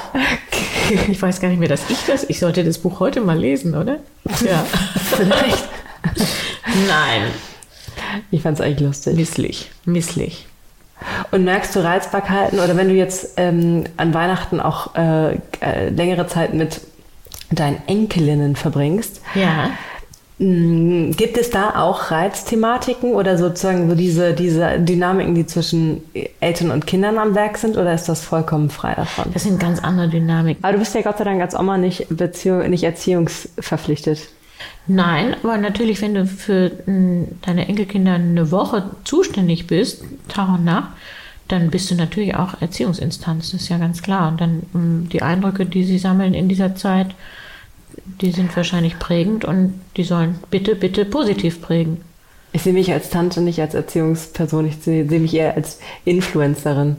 Ich 1.08 1.22
weiß 1.22 1.40
gar 1.40 1.50
nicht 1.50 1.60
mehr, 1.60 1.70
dass 1.70 1.90
ich 1.90 2.00
das. 2.08 2.24
Ich 2.24 2.40
sollte 2.40 2.64
das 2.64 2.80
Buch 2.80 3.00
heute 3.00 3.22
mal 3.22 3.38
lesen, 3.38 3.76
oder? 3.76 4.00
Ja. 4.44 4.66
Vielleicht. 5.16 5.70
Nein. 6.88 7.32
Ich 8.32 8.42
fand 8.42 8.60
es 8.60 8.66
eigentlich 8.66 8.88
lustig. 8.88 9.16
Misslich. 9.16 9.72
Misslich. 9.86 10.48
Und 11.32 11.44
merkst 11.44 11.76
du 11.76 11.80
Reizbarkeiten 11.84 12.60
oder 12.60 12.76
wenn 12.78 12.90
du 12.90 12.96
jetzt 12.96 13.34
ähm, 13.38 13.84
an 13.98 14.14
Weihnachten 14.14 14.60
auch 14.60 14.96
äh, 14.96 15.36
äh, 15.62 15.90
längere 15.90 16.28
Zeit 16.28 16.54
mit 16.54 16.82
deinen 17.52 17.82
Enkelinnen 17.88 18.56
verbringst, 18.56 19.22
Ja. 19.36 19.72
mh, 20.40 21.16
gibt 21.16 21.38
es 21.38 21.50
da 21.50 21.76
auch 21.82 22.12
Reizthematiken 22.12 23.12
oder 23.14 23.38
sozusagen 23.38 23.90
so 23.90 23.96
diese, 23.96 24.34
diese 24.34 24.80
Dynamiken, 24.80 25.36
die 25.36 25.46
zwischen 25.46 26.02
Eltern 26.40 26.72
und 26.72 26.88
Kindern 26.88 27.18
am 27.18 27.36
Werk 27.36 27.58
sind 27.58 27.78
oder 27.78 27.94
ist 27.94 28.08
das 28.10 28.24
vollkommen 28.24 28.70
frei 28.70 28.94
davon? 28.96 29.26
Das 29.34 29.44
sind 29.44 29.60
ganz 29.60 29.80
andere 29.84 30.10
Dynamiken. 30.10 30.64
Aber 30.64 30.74
du 30.74 30.80
bist 30.80 30.96
ja 30.96 31.02
Gott 31.02 31.18
sei 31.18 31.24
Dank 31.26 31.42
als 31.42 31.56
Oma 31.58 31.78
nicht, 31.78 32.06
Beziehung, 32.10 32.70
nicht 32.70 32.84
erziehungsverpflichtet. 32.84 34.30
Nein, 34.88 35.36
aber 35.44 35.58
natürlich, 35.58 36.02
wenn 36.02 36.16
du 36.16 36.26
für 36.26 36.72
mh, 36.86 37.28
deine 37.46 37.68
Enkelkinder 37.68 38.14
eine 38.14 38.52
Woche 38.52 38.90
zuständig 39.04 39.68
bist, 39.68 40.04
Tag 40.28 40.50
und 40.50 40.66
Nacht, 40.66 40.90
dann 41.50 41.70
bist 41.72 41.92
du 41.92 41.96
natürlich 41.96 42.36
auch 42.36 42.62
Erziehungsinstanz, 42.62 43.52
das 43.52 43.62
ist 43.62 43.70
ja 43.70 43.78
ganz 43.78 44.02
klar. 44.02 44.30
Und 44.30 44.40
dann 44.40 44.64
mh, 44.72 45.10
die 45.10 45.22
Eindrücke, 45.22 45.66
die 45.66 45.84
sie 45.84 45.98
sammeln 45.98 46.34
in 46.34 46.48
dieser 46.48 46.76
Zeit, 46.76 47.08
die 48.22 48.32
sind 48.32 48.56
wahrscheinlich 48.56 49.00
prägend 49.00 49.46
und 49.46 49.82
die 49.98 50.04
sollen 50.04 50.40
bitte, 50.50 50.76
bitte 50.76 51.06
positiv 51.06 51.62
prägen. 51.62 52.02
Ich 52.52 52.64
sehe 52.64 52.74
mich 52.74 52.92
als 52.92 53.10
Tante 53.10 53.42
nicht 53.42 53.60
als 53.60 53.74
Erziehungsperson, 53.74 54.68
ich 54.68 54.78
sehe 54.78 55.04
mich 55.04 55.34
eher 55.34 55.56
als 55.56 55.80
Influencerin. 56.06 56.98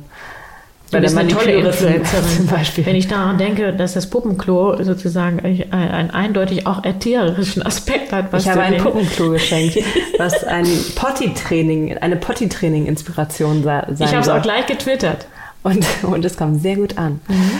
Du 0.90 0.98
bist 1.00 1.16
eine 1.16 1.28
tolle 1.28 1.52
Influencerin. 1.52 2.04
Zum 2.36 2.46
Beispiel. 2.46 2.84
Wenn 2.84 2.96
ich 2.96 3.06
daran 3.06 3.38
denke, 3.38 3.72
dass 3.72 3.92
das 3.94 4.10
Puppenklo 4.10 4.82
sozusagen 4.82 5.38
ein- 5.40 5.72
einen 5.72 6.10
eindeutig 6.10 6.66
auch 6.66 6.82
erzieherischen 6.84 7.62
Aspekt 7.64 8.12
hat. 8.12 8.32
was 8.32 8.42
Ich 8.44 8.48
habe 8.50 8.62
ein 8.62 8.76
Puppenklo 8.78 9.30
geschenkt, 9.30 9.78
was 10.18 10.42
ein 10.44 10.66
Potty-Training, 10.96 11.98
eine 11.98 12.16
Potty-Training-Inspiration 12.16 13.62
sein 13.62 13.84
Ich 13.98 14.06
habe 14.06 14.18
es 14.20 14.26
soll. 14.26 14.38
auch 14.38 14.42
gleich 14.42 14.66
getwittert. 14.66 15.26
Und, 15.62 15.86
und 16.02 16.24
es 16.24 16.36
kam 16.36 16.58
sehr 16.58 16.76
gut 16.76 16.98
an. 16.98 17.20
Mhm. 17.28 17.50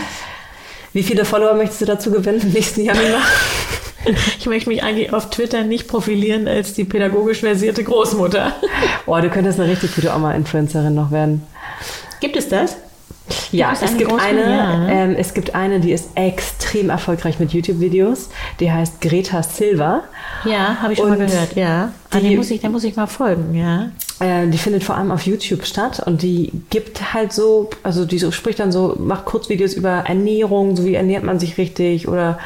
Wie 0.93 1.03
viele 1.03 1.23
Follower 1.23 1.53
möchtest 1.53 1.81
du 1.81 1.85
dazu 1.85 2.11
gewinnen 2.11 2.41
im 2.41 2.49
nächsten 2.51 2.81
Jahr? 2.83 2.95
Ich 4.39 4.47
möchte 4.47 4.67
mich 4.67 4.81
eigentlich 4.81 5.13
auf 5.13 5.29
Twitter 5.29 5.63
nicht 5.63 5.87
profilieren 5.87 6.47
als 6.47 6.73
die 6.73 6.85
pädagogisch 6.85 7.41
versierte 7.41 7.83
Großmutter. 7.83 8.51
Boah, 9.05 9.21
du 9.21 9.29
könntest 9.29 9.59
eine 9.59 9.69
richtig 9.71 9.93
gute 9.93 10.09
Oma-Influencerin 10.11 10.95
noch 10.95 11.11
werden. 11.11 11.43
Gibt 12.19 12.35
es 12.35 12.49
das? 12.49 12.77
Ja, 13.51 13.73
es 13.73 13.97
gibt 13.97 14.11
eine, 14.11 14.41
Ja, 14.41 14.77
ne? 14.77 14.93
ähm, 14.93 15.15
es 15.17 15.33
gibt 15.33 15.53
eine, 15.55 15.79
die 15.79 15.91
ist 15.91 16.09
extrem 16.15 16.89
erfolgreich 16.89 17.39
mit 17.39 17.51
YouTube-Videos. 17.53 18.29
Die 18.59 18.71
heißt 18.71 19.01
Greta 19.01 19.43
Silva. 19.43 20.03
Ja, 20.45 20.77
habe 20.81 20.93
ich 20.93 20.99
schon 20.99 21.09
mal 21.09 21.19
Und 21.19 21.27
gehört, 21.27 21.55
ja. 21.55 21.91
Ah, 22.11 22.19
die- 22.19 22.35
muss 22.37 22.49
ich, 22.51 22.61
dem 22.61 22.71
muss 22.71 22.83
ich 22.83 22.95
mal 22.95 23.07
folgen, 23.07 23.53
ja. 23.55 23.89
Äh, 24.21 24.47
die 24.47 24.57
findet 24.57 24.83
vor 24.83 24.95
allem 24.95 25.11
auf 25.11 25.23
YouTube 25.25 25.65
statt 25.65 26.01
und 26.05 26.21
die 26.21 26.51
gibt 26.69 27.13
halt 27.13 27.33
so, 27.33 27.69
also 27.83 28.05
die 28.05 28.19
so, 28.19 28.31
spricht 28.31 28.59
dann 28.59 28.71
so, 28.71 28.95
macht 28.99 29.25
Kurzvideos 29.25 29.73
über 29.73 29.89
Ernährung, 30.05 30.75
so 30.75 30.85
wie 30.85 30.93
ernährt 30.95 31.23
man 31.23 31.39
sich 31.39 31.57
richtig 31.57 32.07
oder 32.07 32.37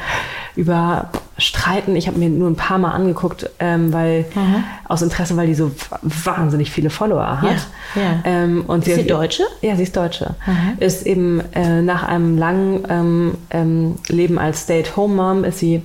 über 0.56 1.10
Streiten. 1.36 1.94
Ich 1.96 2.06
habe 2.06 2.18
mir 2.18 2.30
nur 2.30 2.48
ein 2.48 2.56
paar 2.56 2.78
Mal 2.78 2.92
angeguckt, 2.92 3.50
ähm, 3.58 3.92
weil 3.92 4.24
Mhm. 4.34 4.64
aus 4.88 5.02
Interesse, 5.02 5.36
weil 5.36 5.46
die 5.48 5.54
so 5.54 5.70
wahnsinnig 6.00 6.70
viele 6.70 6.88
Follower 6.88 7.42
hat. 7.42 7.66
Ja, 7.94 8.02
ja. 8.02 8.08
Ähm, 8.24 8.64
und 8.66 8.86
Ist 8.88 8.94
sie 8.94 9.00
hat- 9.02 9.10
Deutsche? 9.10 9.42
Ja, 9.60 9.76
sie 9.76 9.82
ist 9.82 9.94
Deutsche. 9.96 10.34
Mhm. 10.46 10.78
Ist 10.80 11.06
eben 11.06 11.42
äh, 11.54 11.82
nach 11.82 12.04
einem 12.04 12.38
langen 12.38 12.84
ähm, 12.88 13.34
ähm, 13.50 13.94
Leben 14.08 14.38
als 14.38 14.62
Stay-at-Home-Mom 14.62 15.44
ist 15.44 15.58
sie 15.58 15.82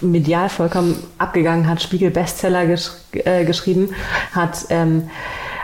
medial 0.00 0.48
vollkommen 0.48 0.96
abgegangen, 1.18 1.68
hat 1.68 1.82
Spiegel-Bestseller 1.82 2.66
gesch 2.66 2.90
äh, 3.12 3.44
geschrieben, 3.44 3.90
hat 4.32 4.66
ähm, 4.70 5.10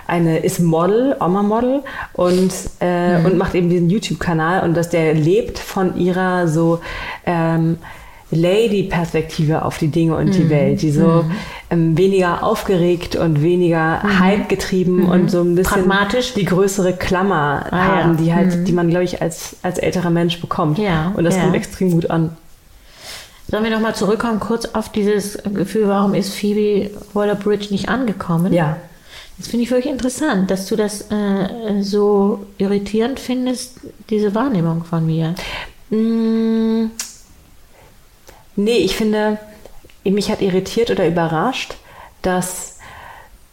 eine 0.07 0.39
ist 0.39 0.59
Model, 0.61 1.17
Oma-Model 1.21 1.83
und, 2.15 2.53
äh, 2.81 3.25
und 3.25 3.39
macht 3.39 3.55
eben 3.55 3.71
diesen 3.71 3.89
YouTube-Kanal 3.89 4.65
und 4.65 4.77
dass 4.77 4.89
der 4.89 5.15
lebt 5.15 5.59
von 5.59 5.97
ihrer 5.97 6.49
so 6.49 6.81
ähm, 7.27 7.79
Lady-Perspektive 8.33 9.65
auf 9.65 9.79
die 9.79 9.89
Dinge 9.89 10.17
und 10.17 10.35
die 10.35 10.51
Welt, 10.51 10.83
die 10.83 10.91
so 10.91 11.25
ähm, 11.69 11.97
weniger 11.99 12.45
aufgeregt 12.45 13.17
und 13.17 13.43
weniger 13.43 14.03
Hype 14.21 14.49
getrieben 14.49 15.07
und 15.07 15.31
so 15.31 15.43
ein 15.43 15.55
bisschen 15.57 15.85
Pragmatisch. 15.85 16.35
die 16.35 16.45
größere 16.45 16.93
Klammer 16.93 17.67
Ah, 17.71 17.77
haben, 17.77 18.11
ja. 18.11 18.17
die 18.23 18.35
halt, 18.35 18.69
die 18.69 18.73
man 18.73 18.89
glaube 18.89 19.05
ich 19.05 19.21
als 19.21 19.57
als 19.63 19.79
älterer 19.79 20.11
Mensch 20.11 20.41
bekommt. 20.41 20.79
Ja, 20.79 21.13
und 21.17 21.25
das 21.25 21.37
ja. 21.37 21.43
kommt 21.43 21.57
extrem 21.57 21.91
gut 21.91 22.11
an. 22.11 22.37
Sollen 23.51 23.65
wir 23.65 23.71
nochmal 23.71 23.95
zurückkommen, 23.95 24.39
kurz 24.41 24.67
auf 24.67 24.91
dieses 24.91 25.39
Gefühl, 25.43 25.89
warum 25.89 26.15
ist 26.15 26.35
Phoebe 26.35 26.91
Waller-Bridge 27.15 27.69
nicht 27.71 27.89
angekommen? 27.89 28.53
Ja. 28.53 28.77
Das 29.39 29.49
finde 29.49 29.65
ich 29.65 29.71
wirklich 29.71 29.93
interessant, 29.93 30.51
dass 30.51 30.67
du 30.67 30.77
das 30.77 31.11
äh, 31.11 31.83
so 31.83 32.47
irritierend 32.59 33.19
findest, 33.19 33.81
diese 34.11 34.35
Wahrnehmung 34.35 34.85
von 34.85 35.07
mir. 35.07 35.35
Mm, 35.89 36.91
Nee, 38.57 38.79
ich 38.79 38.97
finde, 38.97 39.39
mich 40.05 40.31
hat 40.31 40.43
irritiert 40.43 40.91
oder 40.91 41.07
überrascht, 41.07 41.77
dass 42.23 42.79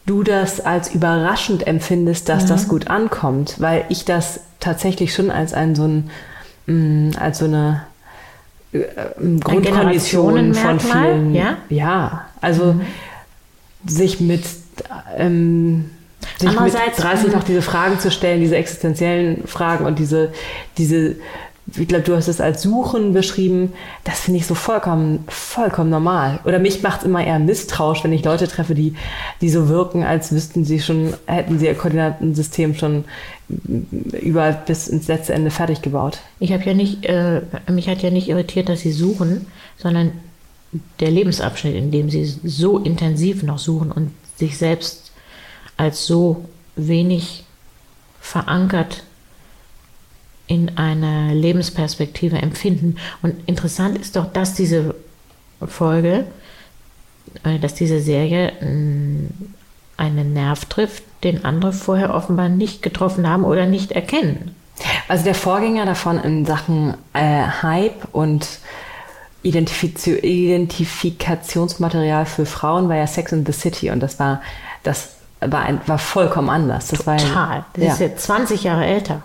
du 0.06 0.22
das 0.22 0.60
als 0.60 0.94
überraschend 0.94 1.66
empfindest, 1.66 2.28
dass 2.28 2.46
das 2.46 2.68
gut 2.68 2.88
ankommt, 2.88 3.56
weil 3.58 3.84
ich 3.88 4.04
das 4.04 4.40
tatsächlich 4.60 5.14
schon 5.14 5.30
als 5.30 5.54
ein 5.54 5.74
so 5.74 5.84
ein 5.84 6.10
mm, 6.66 7.16
als 7.18 7.38
so 7.38 7.44
eine 7.44 7.86
äh, 8.72 8.84
ähm, 9.20 9.40
Grundkondition 9.40 10.54
von 10.54 10.80
vielen. 10.80 11.34
ja? 11.34 11.58
ja, 11.68 12.26
also 12.40 12.76
sich 13.86 14.20
mit 14.20 14.44
ähm, 15.16 15.90
sich 16.36 16.50
mit 16.50 16.58
Andererseits, 16.58 16.98
30 16.98 17.28
mm. 17.28 17.32
noch 17.32 17.44
diese 17.44 17.62
Fragen 17.62 17.98
zu 17.98 18.10
stellen, 18.10 18.40
diese 18.40 18.56
existenziellen 18.56 19.46
Fragen 19.46 19.86
und 19.86 19.98
diese, 19.98 20.32
diese, 20.76 21.16
ich 21.76 21.88
glaube, 21.88 22.04
du 22.04 22.16
hast 22.16 22.28
es 22.28 22.40
als 22.40 22.62
Suchen 22.62 23.12
beschrieben, 23.12 23.72
das 24.04 24.20
finde 24.20 24.40
ich 24.40 24.46
so 24.46 24.54
vollkommen, 24.54 25.24
vollkommen 25.28 25.90
normal. 25.90 26.40
Oder 26.44 26.58
mich 26.58 26.82
macht 26.82 27.00
es 27.00 27.06
immer 27.06 27.24
eher 27.24 27.38
misstrauisch, 27.38 28.02
wenn 28.04 28.12
ich 28.12 28.24
Leute 28.24 28.48
treffe, 28.48 28.74
die, 28.74 28.94
die 29.40 29.50
so 29.50 29.68
wirken, 29.68 30.02
als 30.02 30.32
wüssten 30.32 30.64
sie 30.64 30.80
schon, 30.80 31.14
hätten 31.26 31.58
sie 31.58 31.66
ihr 31.66 31.74
Koordinatensystem 31.74 32.74
schon 32.74 33.04
überall 33.48 34.62
bis 34.66 34.88
ins 34.88 35.08
letzte 35.08 35.34
Ende 35.34 35.50
fertig 35.50 35.82
gebaut. 35.82 36.20
Ich 36.38 36.52
habe 36.52 36.64
ja 36.64 36.74
nicht, 36.74 37.04
äh, 37.04 37.42
mich 37.70 37.88
hat 37.88 38.02
ja 38.02 38.10
nicht 38.10 38.28
irritiert, 38.28 38.68
dass 38.68 38.80
sie 38.80 38.92
suchen, 38.92 39.46
sondern 39.76 40.12
der 41.00 41.10
Lebensabschnitt, 41.10 41.74
in 41.74 41.90
dem 41.90 42.10
sie 42.10 42.24
so 42.24 42.78
intensiv 42.78 43.42
noch 43.42 43.58
suchen 43.58 43.90
und 43.90 44.10
sich 44.36 44.58
selbst 44.58 45.12
als 45.76 46.06
so 46.06 46.44
wenig 46.76 47.44
verankert 48.20 49.02
in 50.48 50.76
eine 50.76 51.32
Lebensperspektive 51.34 52.38
empfinden. 52.38 52.96
Und 53.22 53.34
interessant 53.46 53.96
ist 53.98 54.16
doch, 54.16 54.32
dass 54.32 54.54
diese 54.54 54.96
Folge, 55.64 56.24
äh, 57.44 57.60
dass 57.60 57.74
diese 57.74 58.00
Serie 58.00 58.52
mh, 58.60 59.28
einen 59.96 60.32
Nerv 60.32 60.64
trifft, 60.64 61.04
den 61.22 61.44
andere 61.44 61.72
vorher 61.72 62.12
offenbar 62.14 62.48
nicht 62.48 62.82
getroffen 62.82 63.28
haben 63.28 63.44
oder 63.44 63.66
nicht 63.66 63.92
erkennen. 63.92 64.56
Also 65.08 65.24
der 65.24 65.34
Vorgänger 65.34 65.84
davon 65.86 66.18
in 66.18 66.46
Sachen 66.46 66.94
äh, 67.12 67.42
Hype 67.62 68.06
und 68.12 68.46
Identifiz 69.42 70.06
Identifikationsmaterial 70.06 72.26
für 72.26 72.46
Frauen 72.46 72.88
war 72.88 72.96
ja 72.96 73.06
Sex 73.06 73.30
in 73.32 73.46
the 73.46 73.52
City 73.52 73.90
und 73.90 74.00
das 74.00 74.18
war 74.18 74.40
das 74.82 75.10
war, 75.40 75.60
ein, 75.62 75.80
war 75.86 75.98
vollkommen 75.98 76.50
anders. 76.50 76.88
Das 76.88 77.06
war 77.06 77.16
ja- 77.18 77.24
Total. 77.26 77.64
Das 77.74 77.84
ja, 77.84 77.92
ist 77.92 78.00
jetzt 78.00 78.24
20 78.24 78.64
Jahre 78.64 78.84
älter. 78.86 79.22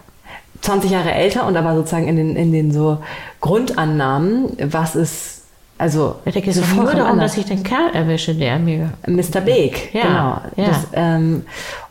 20 0.64 0.92
Jahre 0.92 1.12
älter 1.12 1.46
und 1.46 1.56
aber 1.56 1.76
sozusagen 1.76 2.08
in 2.08 2.16
den, 2.16 2.36
in 2.36 2.52
den 2.52 2.72
so 2.72 2.98
Grundannahmen, 3.42 4.58
was 4.72 4.96
ist 4.96 5.42
also 5.78 6.16
Da 6.24 6.32
geht 6.32 6.48
es 6.48 6.62
nur 6.76 6.86
darum, 6.86 7.02
anders. 7.14 7.32
dass 7.34 7.38
ich 7.38 7.46
den 7.46 7.64
Kerl 7.64 7.90
erwische, 7.94 8.34
der 8.36 8.58
mir. 8.60 8.92
Mr. 9.08 9.42
Big, 9.42 9.94
Ja, 9.94 10.02
genau. 10.02 10.42
ja. 10.68 10.68
Das, 10.72 10.88
ähm, 10.94 11.44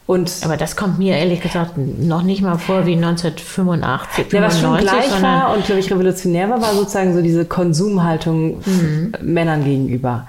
und 0.07 0.31
Aber 0.45 0.57
das 0.57 0.77
kommt 0.77 0.99
mir 0.99 1.17
ehrlich 1.17 1.41
gesagt 1.41 1.73
noch 1.77 2.23
nicht 2.23 2.43
mal 2.43 2.59
vor 2.59 2.87
wie 2.87 2.95
1985, 2.97 4.33
Ja, 4.33 4.43
was 4.43 4.61
schon 4.61 4.77
95, 4.77 4.91
gleich 5.11 5.23
war 5.23 5.55
und, 5.55 5.65
glaube 5.67 5.81
ich, 5.81 5.91
revolutionär 5.91 6.49
war, 6.49 6.61
war 6.63 6.73
sozusagen 6.75 7.13
so 7.15 7.23
diese 7.23 7.45
Konsumhaltung 7.45 8.59
Mhm. 8.65 9.13
Männern 9.21 9.65
gegenüber. 9.65 10.27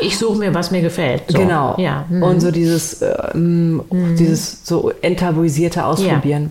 ich 0.00 0.18
suche 0.18 0.38
mir, 0.38 0.52
was 0.54 0.70
mir 0.72 0.80
gefällt. 0.82 1.22
So. 1.28 1.38
Genau. 1.38 1.74
Ja. 1.78 2.04
mhm. 2.08 2.22
Und 2.22 2.40
so 2.40 2.50
dieses, 2.50 3.00
ähm, 3.32 3.82
dieses 4.18 4.66
so 4.66 4.90
enttabuisierte 5.02 5.84
Ausprobieren. 5.84 6.50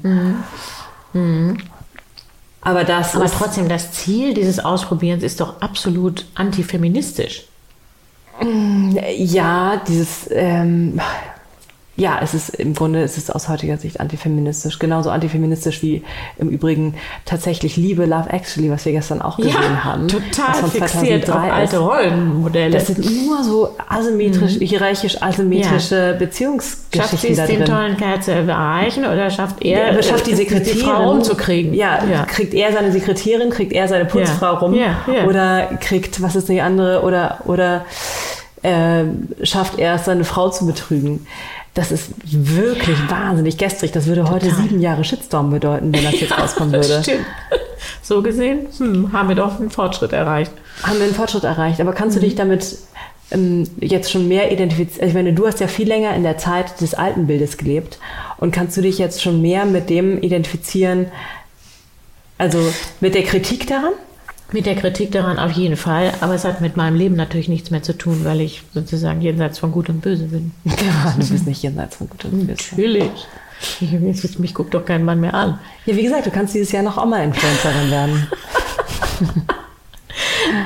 Aber 2.61 2.83
das 2.83 3.15
Aber 3.15 3.25
trotzdem, 3.25 3.67
das 3.67 3.91
Ziel 3.91 4.33
dieses 4.33 4.59
Ausprobierens 4.59 5.23
ist 5.23 5.39
doch 5.41 5.61
absolut 5.61 6.25
antifeministisch. 6.35 7.45
ja, 9.15 9.81
dieses, 9.87 10.29
ähm, 10.31 10.99
ja, 11.95 12.19
es 12.23 12.33
ist 12.33 12.49
im 12.49 12.73
Grunde, 12.73 13.03
es 13.03 13.17
ist 13.17 13.33
aus 13.33 13.49
heutiger 13.49 13.77
Sicht 13.77 13.99
antifeministisch. 13.99 14.79
Genauso 14.79 15.11
antifeministisch 15.11 15.83
wie 15.83 16.03
im 16.37 16.49
Übrigen 16.49 16.95
tatsächlich 17.25 17.77
Liebe, 17.77 18.05
Love 18.05 18.31
Actually, 18.31 18.71
was 18.71 18.83
wir 18.85 18.93
gestern 18.93 19.21
auch 19.21 19.37
gesehen 19.37 19.83
haben. 19.83 20.07
total 20.07 20.55
von 20.55 20.71
fixiert 20.71 21.29
auf 21.29 21.35
2003 21.35 21.47
ist. 21.47 21.53
alte 21.53 21.77
Rollenmodelle. 21.77 22.71
Das 22.71 22.87
sind 22.87 23.25
nur 23.27 23.43
so 23.43 23.75
asymmetrisch, 23.87 24.53
hierarchisch 24.53 25.21
asymmetrische 25.21 25.63
Mhm. 25.63 25.99
Schafft 26.03 26.13
sie 26.19 26.25
Beziehungsgeschichten 26.25 27.31
es, 27.31 27.37
da 27.37 27.45
den 27.45 27.57
drin. 27.59 27.65
tollen 27.67 27.97
Kerl 27.97 28.21
zu 28.21 28.31
erreichen 28.31 29.05
oder 29.05 29.29
schafft 29.29 29.63
er, 29.63 29.83
Er 29.83 29.91
aber 29.91 30.03
schafft 30.03 30.25
die 30.27 30.31
äh, 30.31 30.35
Sekretärin 30.35 30.79
Frau 30.81 31.11
umzukriegen? 31.11 31.73
Ja, 31.73 32.03
ja. 32.11 32.25
kriegt 32.25 32.53
er 32.53 32.71
seine 32.73 32.91
Sekretärin, 32.91 33.49
kriegt 33.51 33.71
er 33.71 33.87
seine 33.87 34.05
Putzfrau 34.05 34.53
Ja, 34.53 34.59
rum 34.59 34.73
ja, 34.73 34.95
ja. 35.13 35.25
oder 35.25 35.65
kriegt, 35.79 36.21
was 36.21 36.35
ist 36.35 36.49
die 36.49 36.61
andere, 36.61 37.03
oder, 37.03 37.39
oder 37.45 37.85
ähm, 38.63 39.29
schafft 39.43 39.77
er 39.77 39.95
es, 39.95 40.05
seine 40.05 40.23
Frau 40.23 40.49
zu 40.49 40.65
betrügen. 40.65 41.25
Das 41.73 41.91
ist 41.91 42.11
wirklich 42.23 42.97
wahnsinnig 43.09 43.57
gestrig. 43.57 43.91
Das 43.91 44.05
würde 44.05 44.29
heute 44.29 44.47
Total. 44.49 44.61
sieben 44.63 44.79
Jahre 44.79 45.03
Shitstorm 45.03 45.49
bedeuten, 45.49 45.91
wenn 45.93 46.03
das 46.03 46.19
jetzt 46.19 46.37
rauskommen 46.37 46.71
Das 46.73 46.87
würde. 46.89 47.01
stimmt. 47.03 47.25
So 48.03 48.21
gesehen 48.21 48.67
hm, 48.77 49.11
haben 49.11 49.27
wir 49.29 49.35
doch 49.35 49.59
einen 49.59 49.71
Fortschritt 49.71 50.13
erreicht. 50.13 50.51
Haben 50.83 50.97
wir 50.99 51.05
einen 51.05 51.15
Fortschritt 51.15 51.43
erreicht. 51.45 51.81
Aber 51.81 51.93
kannst 51.93 52.15
du 52.15 52.19
Mhm. 52.19 52.23
dich 52.25 52.35
damit 52.35 52.77
ähm, 53.31 53.67
jetzt 53.79 54.11
schon 54.11 54.27
mehr 54.27 54.51
identifizieren? 54.51 55.01
Also 55.01 55.09
ich 55.09 55.13
meine, 55.15 55.33
du 55.33 55.47
hast 55.47 55.59
ja 55.61 55.67
viel 55.67 55.87
länger 55.87 56.13
in 56.15 56.21
der 56.23 56.37
Zeit 56.37 56.79
des 56.79 56.93
alten 56.93 57.25
Bildes 57.25 57.57
gelebt. 57.57 57.97
Und 58.37 58.51
kannst 58.51 58.77
du 58.77 58.81
dich 58.81 58.99
jetzt 58.99 59.23
schon 59.23 59.41
mehr 59.41 59.65
mit 59.65 59.89
dem 59.89 60.21
identifizieren, 60.21 61.07
also 62.37 62.59
mit 62.99 63.15
der 63.15 63.23
Kritik 63.23 63.65
daran? 63.67 63.93
Mit 64.51 64.65
der 64.67 64.75
Kritik 64.75 65.11
daran 65.11 65.39
auf 65.39 65.51
jeden 65.51 65.77
Fall, 65.77 66.11
aber 66.21 66.35
es 66.35 66.45
hat 66.45 66.61
mit 66.61 66.77
meinem 66.77 66.95
Leben 66.95 67.15
natürlich 67.15 67.47
nichts 67.49 67.71
mehr 67.71 67.81
zu 67.81 67.97
tun, 67.97 68.23
weil 68.23 68.39
ich 68.41 68.61
sozusagen 68.73 69.19
jenseits 69.21 69.57
von 69.57 69.71
Gut 69.71 69.89
und 69.89 70.01
Böse 70.01 70.25
bin. 70.25 70.51
Ja, 70.65 71.15
du 71.17 71.27
bist 71.27 71.47
nicht 71.47 71.63
jenseits 71.63 71.95
von 71.95 72.07
gut 72.09 72.25
und 72.25 72.45
böse. 72.47 72.61
Natürlich. 72.71 73.09
Ich, 73.79 74.39
mich 74.39 74.53
guckt 74.53 74.73
doch 74.73 74.85
kein 74.85 75.05
Mann 75.05 75.21
mehr 75.21 75.33
an. 75.33 75.57
Ja, 75.85 75.95
wie 75.95 76.03
gesagt, 76.03 76.25
du 76.25 76.31
kannst 76.31 76.53
dieses 76.53 76.71
Jahr 76.71 76.83
noch 76.83 77.01
Oma-Influencerin 77.01 77.89
werden. 77.91 78.27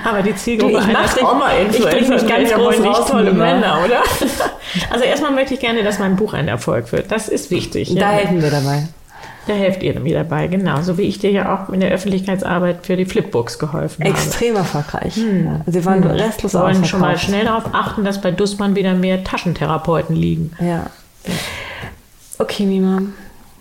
Aber 0.04 0.22
die 0.22 0.36
Zielgruppe 0.36 0.74
Du, 0.74 0.80
ich 0.80 1.14
dich- 1.14 1.24
Oma-Influencers 1.24 2.24
ich 2.24 2.28
ganz 2.28 2.52
groß 2.54 2.80
nicht 2.80 3.08
tolle. 3.08 3.32
Männer, 3.34 3.80
oder? 3.86 4.02
Also 4.92 5.06
erstmal 5.06 5.32
möchte 5.32 5.54
ich 5.54 5.60
gerne, 5.60 5.82
dass 5.84 5.98
mein 5.98 6.16
Buch 6.18 6.34
ein 6.34 6.48
Erfolg 6.50 6.92
wird. 6.92 7.10
Das 7.12 7.30
ist 7.30 7.50
wichtig. 7.52 7.96
Da 7.96 8.02
ja. 8.02 8.10
helfen 8.10 8.42
wir 8.42 8.52
dabei. 8.52 8.88
Da 9.48 9.54
helft 9.54 9.82
ihr 9.82 9.98
mir 10.00 10.14
dabei, 10.14 10.48
genau. 10.48 10.82
So 10.82 10.98
wie 10.98 11.04
ich 11.04 11.20
dir 11.20 11.32
ja 11.32 11.56
auch 11.56 11.72
in 11.72 11.80
der 11.80 11.92
Öffentlichkeitsarbeit 11.92 12.86
für 12.86 12.98
die 12.98 13.06
Flipbooks 13.06 13.58
geholfen 13.58 14.04
habe. 14.04 14.14
Extrem 14.14 14.58
erfolgreich. 14.58 15.16
Hm. 15.16 15.62
Sie 15.66 15.86
waren 15.86 16.04
hm. 16.04 16.12
restlos 16.12 16.54
Wir 16.54 16.60
wollen 16.60 16.84
schon 16.84 17.00
mal 17.00 17.18
schnell 17.18 17.46
darauf 17.46 17.74
achten, 17.74 18.04
dass 18.04 18.22
bei 18.22 18.32
Dussmann 18.32 18.76
wieder 18.76 18.94
mehr 18.94 19.24
Taschentherapeuten 19.24 20.16
liegen. 20.16 20.52
Ja. 20.60 20.88
Okay, 22.38 22.66
Mima. 22.66 23.02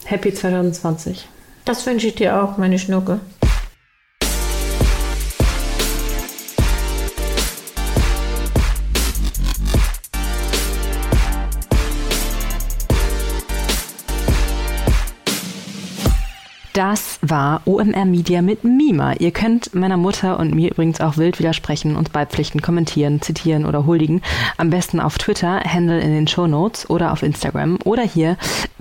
Happy 0.05 0.34
2020. 0.34 1.28
Das 1.64 1.84
wünsche 1.87 2.09
ich 2.09 2.14
dir 2.14 2.43
auch, 2.43 2.59
meine 2.59 2.78
Schnucke. 2.78 3.20
War 17.31 17.62
OMR 17.64 18.05
Media 18.05 18.43
mit 18.43 18.64
Mima. 18.64 19.14
Ihr 19.14 19.31
könnt 19.31 19.74
meiner 19.74 19.97
Mutter 19.97 20.39
und 20.39 20.55
mir 20.55 20.70
übrigens 20.70 21.01
auch 21.01 21.16
wild 21.16 21.39
widersprechen, 21.39 21.97
uns 21.97 22.11
beipflichten, 22.11 22.62
kommentieren, 22.62 23.22
zitieren 23.22 23.64
oder 23.64 23.87
huldigen. 23.87 24.22
Am 24.57 24.70
besten 24.70 25.01
auf 25.01 25.18
Twitter, 25.18 25.61
Handle 25.61 26.01
in 26.01 26.11
den 26.11 26.29
Show 26.29 26.47
Notes 26.47 26.89
oder 26.91 27.12
auf 27.12 27.22
Instagram 27.22 27.79
oder 27.85 28.03
hier 28.03 28.37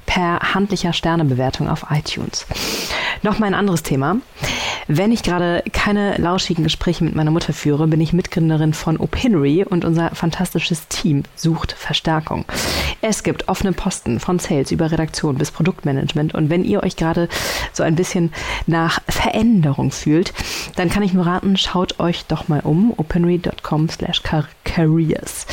per 0.05 0.53
handlicher 0.53 0.93
Sternebewertung 0.93 1.69
auf 1.69 1.85
iTunes. 1.89 2.45
Nochmal 3.21 3.47
ein 3.47 3.55
anderes 3.55 3.83
Thema. 3.83 4.17
Wenn 4.87 5.11
ich 5.11 5.23
gerade 5.23 5.63
keine 5.73 6.15
lauschigen 6.17 6.63
Gespräche 6.63 7.03
mit 7.03 7.15
meiner 7.15 7.31
Mutter 7.31 7.53
führe, 7.53 7.87
bin 7.87 7.99
ich 7.99 8.13
Mitgründerin 8.13 8.75
von 8.75 8.97
Opinory 8.97 9.63
und 9.63 9.83
unser 9.83 10.11
fantastisches 10.11 10.87
Team 10.89 11.23
sucht 11.35 11.71
Verstärkung. 11.71 12.45
Es 13.01 13.23
gibt 13.23 13.47
offene 13.47 13.73
Posten 13.73 14.19
von 14.19 14.37
Sales 14.37 14.71
über 14.71 14.91
Redaktion 14.91 15.39
bis 15.39 15.49
Produktmanagement 15.49 16.35
und 16.35 16.51
wenn 16.51 16.63
ihr 16.63 16.83
euch 16.83 16.97
gerade 16.97 17.29
so 17.73 17.81
ein 17.81 17.95
bisschen 17.95 18.31
nach 18.67 18.99
Veränderung 19.07 19.89
fühlt, 19.89 20.33
dann 20.75 20.89
kann 20.89 21.01
ich 21.01 21.13
nur 21.13 21.25
raten, 21.25 21.57
schaut 21.57 21.99
euch 21.99 22.25
doch 22.25 22.47
mal 22.47 22.59
um, 22.59 22.93
openry.com 22.95 23.89
slash 23.89 24.21
careers. 24.63 25.47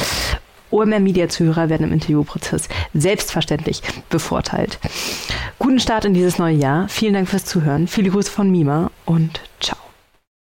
OMR 0.73 1.01
Media 1.01 1.29
Zuhörer 1.29 1.69
werden 1.69 1.87
im 1.87 1.93
Interviewprozess 1.93 2.69
selbstverständlich 2.95 3.83
bevorteilt. 4.09 4.79
Guten 5.59 5.81
Start 5.81 6.05
in 6.05 6.15
dieses 6.15 6.39
neue 6.39 6.57
Jahr. 6.57 6.89
Vielen 6.89 7.15
Dank 7.15 7.29
fürs 7.29 7.45
Zuhören. 7.45 7.87
Viele 7.87 8.11
Grüße 8.11 8.31
von 8.31 8.51
Mima 8.51 8.91
und 9.05 9.41
ciao. 9.61 9.82